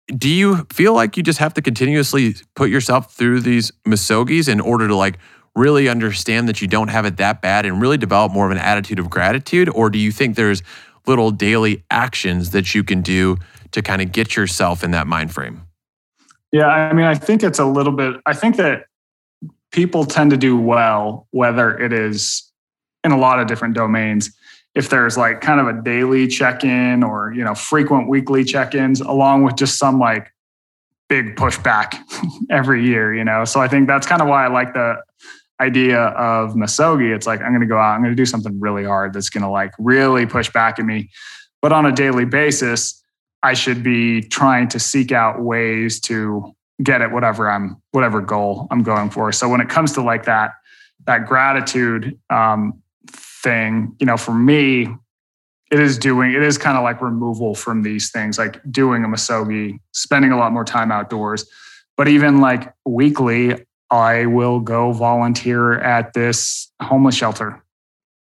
[0.09, 4.61] do you feel like you just have to continuously put yourself through these misogis in
[4.61, 5.19] order to like
[5.55, 8.59] really understand that you don't have it that bad and really develop more of an
[8.59, 9.69] attitude of gratitude?
[9.69, 10.63] Or do you think there's
[11.07, 13.37] little daily actions that you can do
[13.73, 15.63] to kind of get yourself in that mind frame?
[16.53, 18.87] Yeah, I mean, I think it's a little bit, I think that
[19.71, 22.51] people tend to do well, whether it is
[23.05, 24.31] in a lot of different domains.
[24.75, 28.75] If there's like kind of a daily check in or, you know, frequent weekly check
[28.75, 30.33] ins, along with just some like
[31.09, 31.99] big pushback
[32.51, 33.45] every year, you know.
[33.45, 34.97] So I think that's kind of why I like the
[35.61, 38.59] idea of misogi It's like, I'm going to go out, I'm going to do something
[38.59, 41.11] really hard that's going to like really push back at me.
[41.61, 43.03] But on a daily basis,
[43.43, 48.67] I should be trying to seek out ways to get at whatever I'm, whatever goal
[48.71, 49.33] I'm going for.
[49.33, 50.53] So when it comes to like that,
[51.07, 52.82] that gratitude um,
[53.43, 54.89] thing, you know, for me,
[55.71, 59.09] it is doing, it is kind of like removal from these things, like doing a
[59.09, 61.47] misogi, spending a lot more time outdoors.
[61.97, 67.63] But even like weekly, I will go volunteer at this homeless shelter.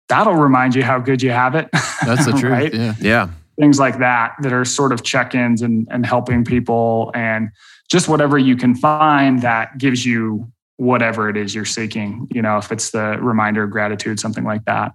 [0.08, 1.68] That'll remind you how good you have it.
[2.04, 2.44] That's the truth.
[2.44, 2.74] right?
[2.74, 2.94] Yeah.
[3.00, 3.30] Yeah.
[3.58, 7.50] Things like that that are sort of check-ins and, and helping people and
[7.90, 12.26] just whatever you can find that gives you whatever it is you're seeking.
[12.30, 14.92] You know, if it's the reminder of gratitude, something like that.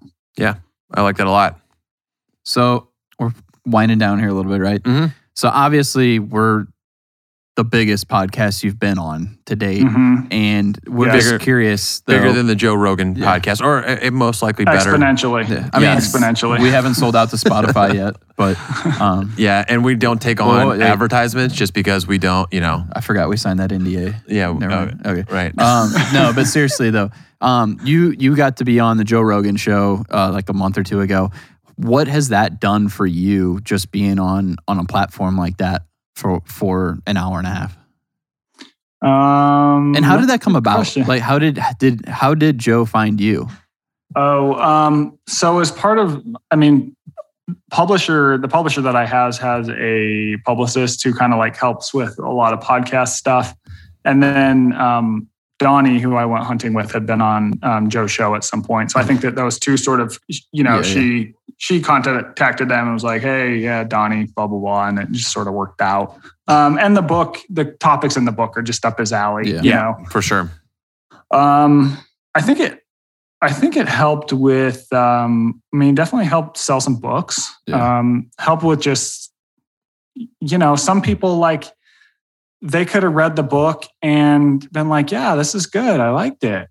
[0.94, 1.60] I like that a lot.
[2.44, 3.34] So we're
[3.66, 4.82] winding down here a little bit, right?
[4.84, 5.14] Mhm.
[5.36, 6.68] So obviously we're
[7.56, 10.28] the biggest podcast you've been on to date, Mhm.
[10.30, 11.14] and we're Yeah.
[11.16, 12.02] just Bigger- curious.
[12.02, 13.40] Though, Bigger than the Joe Rogan Yeah.
[13.40, 14.92] podcast, or it most likely better.
[14.92, 15.48] Exponentially.
[15.48, 15.70] Yeah.
[15.72, 15.96] I mean, Yeah.
[15.96, 16.60] exponentially.
[16.60, 18.58] we haven't sold out to Spotify yet, but
[19.00, 20.88] um, Yeah, and we don't take on Well, yeah.
[20.92, 22.84] advertisements just because we don't, you know.
[22.94, 24.16] I forgot we signed that NDA.
[24.28, 25.02] Yeah, Never uh, mind.
[25.06, 25.24] Okay.
[25.34, 25.58] right.
[25.58, 29.56] Um, no, but seriously though, um, you you got to be on the Joe Rogan
[29.56, 31.32] show uh, like a month or two ago.
[31.78, 33.60] What has that done for you?
[33.64, 35.84] Just being on on a platform like that
[36.16, 37.78] for for an hour and a half.
[39.02, 40.76] Um, And how did that come about?
[40.76, 41.06] question.
[41.06, 43.48] Like, how did did how did Joe find you?
[44.16, 46.96] Oh, um, so as part of, I mean,
[47.70, 52.18] publisher, the publisher that I has has a publicist who kind of like helps with
[52.20, 53.54] a lot of podcast stuff,
[54.06, 55.28] and then um,
[55.60, 58.92] Donnie, who I went hunting with, had been on um, Joe's show at some point.
[58.92, 60.20] So I think that those two sort of,
[60.52, 64.60] you know, Yeah, she she contacted them and was like, "Hey, yeah, Donnie, blah blah
[64.60, 66.18] blah," and it just sort of worked out.
[66.50, 69.50] Um, and the book, the topics in the book are just up his alley.
[69.52, 69.62] Yeah.
[69.62, 69.76] You Yeah.
[69.98, 70.52] know, for sure.
[71.32, 71.98] um,
[72.36, 72.82] I think it.
[73.42, 74.92] I think it helped with.
[74.92, 77.54] Um, I mean, definitely helped sell some books.
[77.68, 78.00] Yeah.
[78.00, 79.32] Um, help with just,
[80.16, 81.66] you know, some people like
[82.66, 86.00] they could have read the book and been like, "Yeah, this is good.
[86.00, 86.68] I liked it."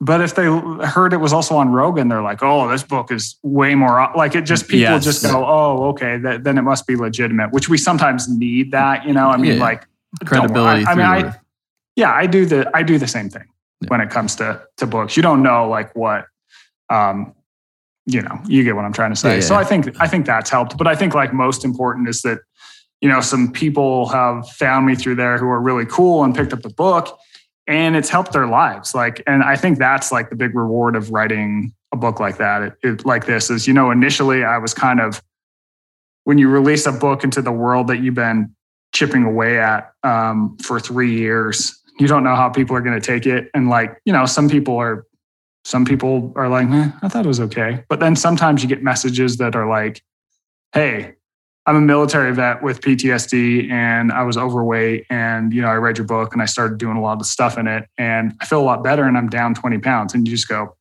[0.00, 3.36] But if they heard it was also on Rogan, they're like, "Oh, this book is
[3.42, 5.04] way more like it." Just people Yes.
[5.04, 9.04] just go, "Oh, okay, that, then it must be legitimate." Which we sometimes need that,
[9.06, 9.28] you know.
[9.30, 9.60] I mean, Yeah.
[9.60, 9.86] like
[10.24, 10.84] Credibility.
[10.86, 11.34] I, I mean, I,
[11.96, 13.44] yeah, I do the I do the same thing
[13.82, 13.88] Yeah.
[13.88, 15.16] when it comes to to books.
[15.16, 16.26] You don't know like what
[16.90, 17.32] um
[18.08, 19.36] you know, you get what I'm trying to say.
[19.36, 19.54] Yeah, So.
[19.56, 20.76] I think I think that's helped.
[20.78, 22.38] But I think like most important is that,
[23.00, 26.52] you know, some people have found me through there who are really cool and picked
[26.52, 27.18] up the book
[27.66, 28.94] and it's helped their lives.
[28.94, 32.62] Like, and I think that's like the big reward of writing a book like that.
[32.62, 35.22] It, it, like this is, you know, initially I was kind of
[36.24, 38.54] when you release a book into the world that you've been
[38.92, 43.04] chipping away at um, for three years, you don't know how people are going to
[43.04, 43.50] take it.
[43.54, 45.06] And like, you know, some people are,
[45.64, 47.84] some people are like, eh, I thought it was okay.
[47.88, 50.02] But then sometimes you get messages that are like,
[50.72, 51.15] hey,
[51.66, 55.06] I'm a military vet with PTSD and I was overweight.
[55.10, 57.24] And, you know, I read your book and I started doing a lot of the
[57.24, 60.14] stuff in it and I feel a lot better and I'm down 20 pounds.
[60.14, 60.76] And you just go,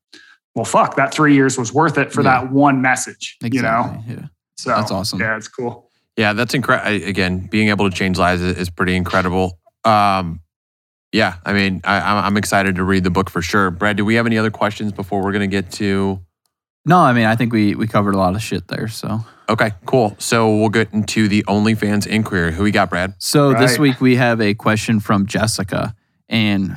[0.54, 2.42] well, fuck, that three years was worth it for Yeah.
[2.42, 4.04] that one message, you know?
[4.08, 4.26] Yeah.
[4.58, 5.20] So That's awesome.
[5.20, 5.90] Yeah, it's cool.
[6.18, 7.08] Yeah, that's incredible.
[7.08, 9.60] Again, being able to change lives is, is pretty incredible.
[9.84, 10.40] Um,
[11.12, 13.70] yeah, I mean, I, I'm I'm excited to read the book for sure.
[13.72, 16.20] Brad, do we have any other questions before we're going to get to?
[16.86, 18.88] No, I mean, I think we we covered a lot of shit there.
[18.88, 20.16] So, Okay, cool.
[20.18, 22.54] So we'll get into the OnlyFans inquiry.
[22.54, 23.14] Who we got, Brad?
[23.20, 25.96] so this week we have a question from Jessica,
[26.30, 26.76] and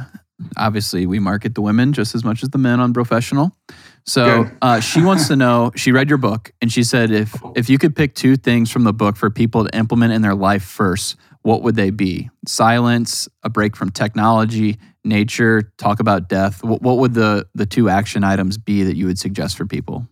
[0.57, 3.57] obviously we market the women just as much as the men on professional.
[4.05, 5.73] So uh, she wants to know.
[5.77, 8.85] She read your book, and she said if if you could pick two things from
[8.85, 12.31] the book for people to implement in their life first, what would they be?
[12.47, 16.65] Silence, a break from technology, nature, talk about death.
[16.65, 20.07] What, what would the the two action items be that you would suggest for people?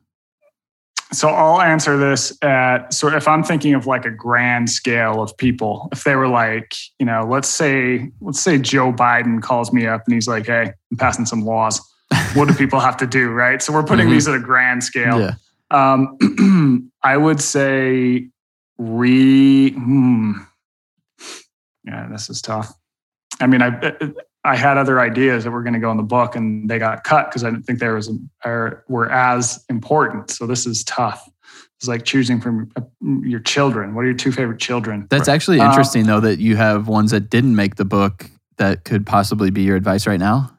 [1.13, 5.37] So I'll answer this at so if I'm thinking of like a grand scale of
[5.39, 9.87] people, if they were like, you know, let's say let's say Joe Biden calls me
[9.87, 11.81] up and he's like, "Hey, I'm passing some laws.
[12.35, 13.63] What do people have to do?" Right.
[13.63, 14.13] So we're putting Mhm.
[14.13, 15.21] these at a grand scale.
[15.21, 15.35] Yeah.
[15.71, 18.29] Um, I would say
[18.79, 19.71] re.
[19.73, 20.33] Hmm.
[21.85, 22.73] Yeah, this is tough.
[23.41, 23.69] I mean, I
[24.47, 27.03] I had other ideas that were going to go in the book, and they got
[27.03, 28.11] cut because I didn't think there was
[28.45, 30.31] or were as important.
[30.31, 31.29] So this is tough.
[31.79, 32.83] It's like choosing from uh,
[33.23, 33.95] your children.
[33.95, 35.09] What are your two favorite children?
[35.11, 38.85] That's actually Um, interesting, though, that you have ones that didn't make the book that
[38.85, 40.53] could possibly be your advice right now.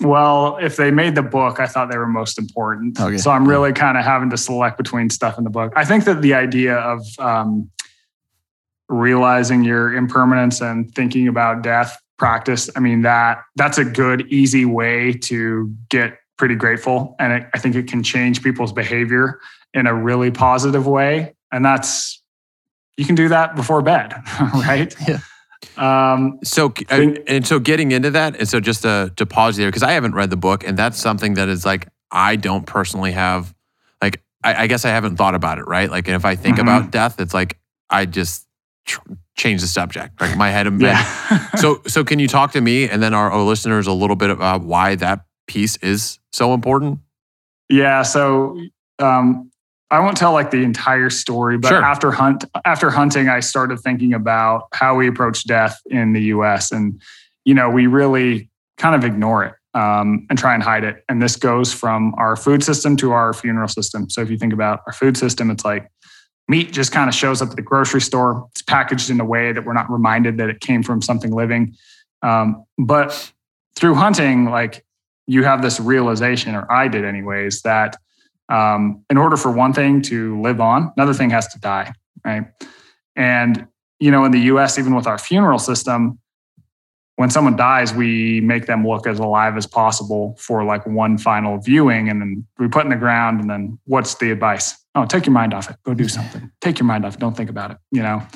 [0.00, 2.98] Well, if they made the book, I thought they were most important.
[2.98, 3.18] Okay.
[3.18, 5.72] So I'm really kind of having to select between stuff in the book.
[5.76, 7.70] I think that the idea of um,
[8.88, 14.64] realizing your impermanence and thinking about death practice, I mean that that's a good, easy
[14.64, 19.40] way to get pretty grateful, and it, I think it can change people's behavior
[19.74, 21.34] in a really positive way.
[21.50, 22.22] And that's
[22.96, 24.14] you can do that before bed,
[24.54, 24.94] right?
[25.08, 25.18] Yeah.
[25.76, 29.82] Um, So and so getting into that, and so just to to pause there because
[29.82, 33.52] I haven't read the book, and that's something that is like I don't personally have.
[34.00, 35.90] Like I, I guess I haven't thought about it, right?
[35.90, 36.62] Like, and if I think Mhm.
[36.62, 37.58] about death, it's like
[37.90, 38.46] I just
[39.36, 40.20] change the subject.
[40.20, 40.68] Like my head.
[40.80, 41.48] yeah.
[41.56, 44.30] So so can you talk to me and then our, our listeners a little bit
[44.30, 46.98] about why that piece is so important?
[47.68, 48.58] Yeah, so
[48.98, 49.50] um,
[49.90, 51.82] I won't tell like the entire story, but Sure.
[51.82, 56.72] after hunt after hunting, I started thinking about how we approach death in the U.S.
[56.72, 57.00] and
[57.44, 61.04] you know we really kind of ignore it um, and try and hide it.
[61.08, 64.10] And this goes from our food system to our funeral system.
[64.10, 65.88] So if you think about our food system, it's like
[66.52, 68.46] meat just kind of shows up at the grocery store.
[68.50, 71.74] It's packaged in a way that we're not reminded that it came from something living.
[72.20, 73.32] Um, but
[73.74, 74.84] through hunting, like
[75.26, 77.96] you have this realization, or I did anyways, that
[78.50, 82.44] um, in order for one thing to live on, another thing has to die, right?
[83.16, 83.66] And
[83.98, 86.18] you know, in the U.S., even with our funeral system,
[87.16, 91.58] when someone dies, we make them look as alive as possible for like one final
[91.58, 93.40] viewing, and then we put in the ground.
[93.40, 94.76] And then, what's the advice?
[94.94, 95.76] Oh, take your mind off it.
[95.84, 96.50] Go do something.
[96.60, 97.20] Take your mind off it.
[97.20, 97.76] Don't think about it.
[97.90, 98.26] You know.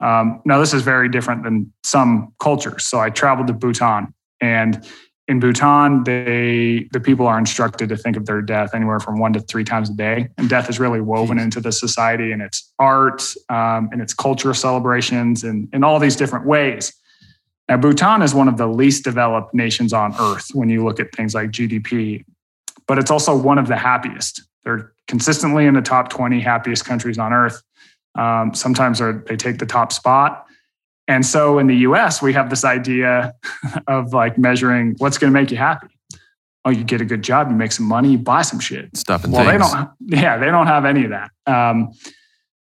[0.00, 2.84] Um, now, this is very different than some cultures.
[2.86, 4.84] So I traveled to Bhutan, and
[5.28, 9.32] in Bhutan, they the people are instructed to think of their death anywhere from one
[9.34, 12.72] to three times a day, and death is really woven into the society and its
[12.78, 16.92] art um, and its cultural celebrations and in all these different ways.
[17.68, 21.12] Now, Bhutan is one of the least developed nations on earth when you look at
[21.14, 22.24] things like GDP,
[22.86, 24.42] but it's also one of the happiest.
[24.64, 27.62] They're consistently in the top 20 happiest countries on earth.
[28.16, 30.46] Um, sometimes they're- take the top spot.
[31.08, 33.34] And so in the US, we have this idea
[33.88, 35.88] of like measuring what's going to make you happy.
[36.66, 38.96] Oh, you get a good job, you make some money, you buy some shit.
[38.96, 39.70] Stuff and Well, things.
[39.70, 39.90] they don't.
[40.22, 41.30] Yeah, they don't have any of that.
[41.46, 41.92] Um,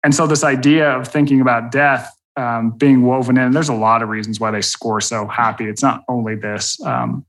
[0.04, 4.02] and so this idea of thinking about death um, being woven in, there's a lot
[4.02, 5.64] of reasons why they score so happy.
[5.64, 7.26] It's not only this, um,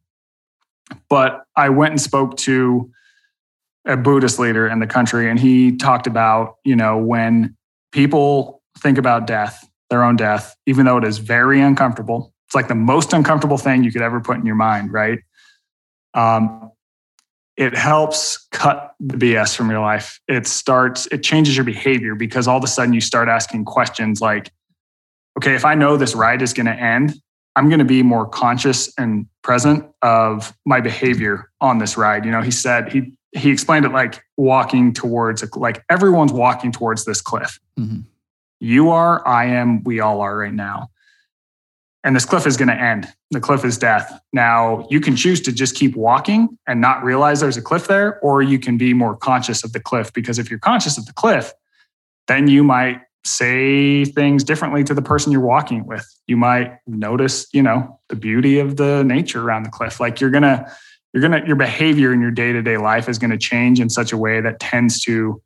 [1.10, 2.92] but I went and spoke to
[3.86, 7.58] a Buddhist leader in the country, and he talked about you know when
[7.92, 12.34] people think about death, their own death, even though it is very uncomfortable.
[12.48, 15.20] It's like the most uncomfortable thing you could ever put in your mind, right?
[16.14, 16.72] Um,
[17.58, 20.20] it helps cut the BS from your life.
[20.28, 24.22] It starts, it changes your behavior because all of a sudden you start asking questions
[24.22, 24.52] like,
[25.38, 27.14] okay, if I know this ride is going to end,
[27.56, 32.26] I'm going to be more conscious and present of my behavior on this ride.
[32.26, 36.72] You know, he said, he, he explained it like walking towards, a, like everyone's walking
[36.72, 37.60] towards this cliff.
[37.78, 38.06] Mhm.
[38.60, 40.90] You are, I am, we all are right now.
[42.04, 43.08] And this cliff is going to end.
[43.32, 44.22] The cliff is death.
[44.32, 48.20] Now, you can choose to just keep walking and not realize there's a cliff there,
[48.22, 50.14] or you can be more conscious of the cliff.
[50.14, 51.52] Because if you're conscious of the cliff,
[52.28, 56.06] then you might say things differently to the person you're walking with.
[56.28, 60.00] You might notice, you know, the beauty of the nature around the cliff.
[60.00, 60.66] Like you're going to,
[61.14, 63.80] you're going to, your behavior in your day to day life is going to change
[63.80, 65.42] in such a way that tends to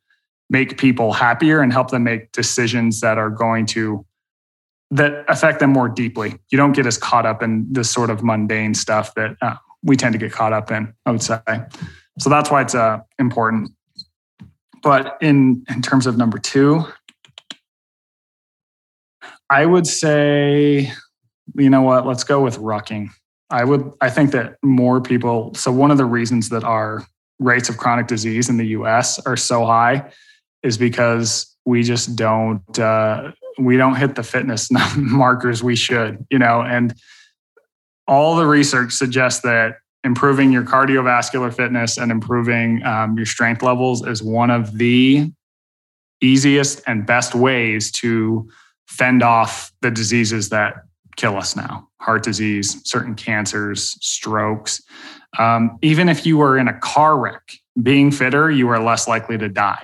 [0.49, 4.05] make people happier and help them make decisions that are going to
[4.91, 6.35] that affect them more deeply.
[6.51, 9.97] You don't get as caught up in this sort of mundane stuff that uh, we
[9.97, 10.93] tend to get caught up in.
[11.07, 11.39] I would say,
[12.19, 13.71] so that's why it's uh, important.
[14.83, 16.85] But in in terms of number two,
[19.53, 20.91] I would say,
[21.55, 22.07] you know what?
[22.07, 23.09] Let's go with rucking.
[23.51, 23.91] I would.
[24.01, 25.53] I think that more people.
[25.53, 27.05] So one of the reasons that our
[27.37, 29.19] rates of chronic disease in the U.S.
[29.27, 30.11] are so high
[30.63, 36.39] is because we just don't uh, we don't hit the fitness markers we should, you
[36.39, 36.95] know, and
[38.07, 44.03] all the research suggests that improving your cardiovascular fitness and improving um, your strength levels
[44.03, 45.31] is one of the
[46.21, 48.49] easiest and best ways to
[48.87, 50.75] fend off the diseases that
[51.15, 54.81] kill us now heart disease, certain cancers, strokes.
[55.39, 59.37] Um, even if you were in a car wreck, being fitter, you are less likely
[59.37, 59.81] to die.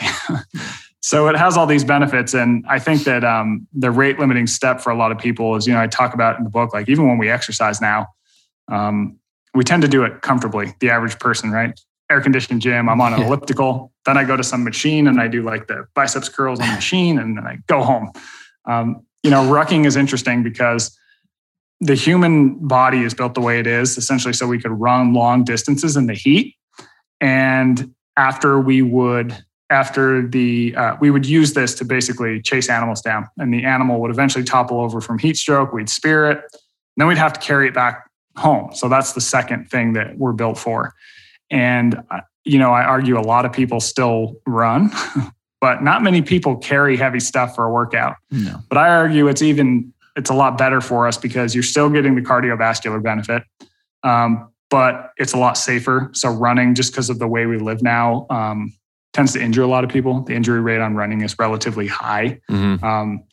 [1.02, 2.34] so it has all these benefits.
[2.34, 5.66] And I think that um, the rate limiting step for a lot of people is,
[5.66, 8.08] you know, I talk about in the book, like even when we exercise now,
[8.70, 9.18] um,
[9.56, 11.80] we tend to do it comfortably, the average person, right?
[12.12, 13.94] Air conditioned gym, I'm on an elliptical.
[14.06, 16.74] Then I go to some machine and I do like the biceps curls on the
[16.74, 18.12] machine and then I go home.
[18.70, 20.98] Um, you know, rucking is interesting because
[21.82, 25.44] the human body is built the way it is, essentially, so we could run long
[25.44, 26.56] distances in the heat.
[27.20, 33.02] And after we would, after the, uh, we would use this to basically chase animals
[33.02, 35.74] down, and the animal would eventually topple over from heat stroke.
[35.74, 36.42] We'd spear it,
[36.98, 38.74] then we'd have to carry it back home.
[38.74, 40.94] So that's the second thing that we're built for.
[41.50, 44.92] And uh, you know, I argue a lot of people still run,
[45.62, 48.16] but not many people carry heavy stuff for a workout.
[48.32, 48.60] No.
[48.70, 52.16] But I argue it's even it's a lot better for us because you're still getting
[52.16, 53.44] the cardiovascular benefit,
[54.04, 56.10] um, but it's a lot safer.
[56.14, 58.74] So running, just because of the way we live now, um,
[59.14, 60.22] tends to injure a lot of people.
[60.22, 62.84] The injury rate on running is relatively high, Mhm.
[62.84, 63.24] um,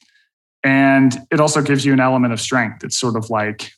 [0.62, 2.82] and it also gives you an element of strength.
[2.84, 3.70] It's sort of like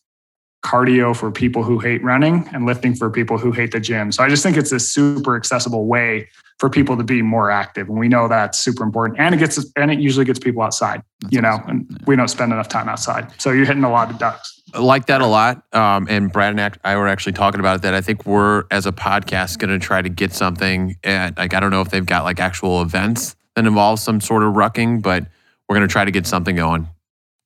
[0.64, 4.10] cardio for people who hate running and lifting for people who hate the gym.
[4.12, 6.28] So I just think it's a super accessible way
[6.58, 9.18] for people to be more active, and we know that's super important.
[9.20, 11.70] And it gets and it usually gets people outside, That's you know, awesome.
[11.70, 11.96] and Yeah.
[12.06, 13.30] we don't spend enough time outside.
[13.38, 14.60] So you're hitting a lot of ducks.
[14.74, 15.62] I like that a lot.
[15.72, 18.84] Um, and Brad and I were actually talking about it that I think we're, as
[18.86, 22.04] a podcast, going to try to get something at, like, I don't know if they've
[22.04, 25.24] got like actual events that involve some sort of rucking, but
[25.68, 26.86] we're going to try to get something going.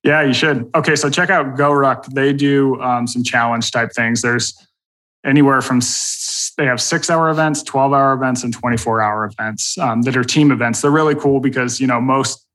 [0.02, 0.68] Yeah, you should.
[0.74, 2.06] Okay, so check out GoRuck.
[2.06, 4.20] They do um, some challenge type things.
[4.20, 4.52] There's
[5.24, 5.80] anywhere from
[6.56, 10.24] they have six hour events, 12 hour events, and 24 hour events um, that are
[10.24, 10.80] team events.
[10.80, 12.46] They're really cool because you know most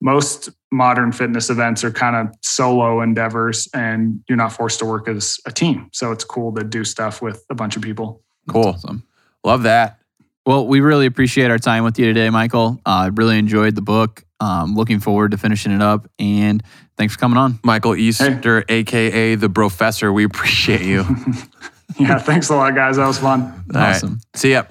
[0.00, 5.08] most modern fitness events are kind of solo endeavors, and you're not forced to work
[5.08, 5.88] as a team.
[5.92, 8.22] So it's cool to do stuff with a bunch of people.
[8.48, 8.68] Cool.
[8.68, 9.02] Awesome.
[9.44, 9.98] Love that.
[10.46, 12.80] Well, we really appreciate our time with you today, Michael.
[12.86, 14.24] I uh, really enjoyed the book.
[14.40, 16.08] Um, looking forward to finishing it up.
[16.18, 16.62] And
[16.96, 17.58] thanks for coming on.
[17.64, 20.12] Michael Easter, AKA the Professor.
[20.12, 21.04] We appreciate you.
[21.98, 22.96] yeah, thanks a lot, guys.
[22.96, 23.42] That was fun.
[23.74, 23.94] All right.
[23.96, 24.20] Awesome.
[24.34, 24.64] See ya.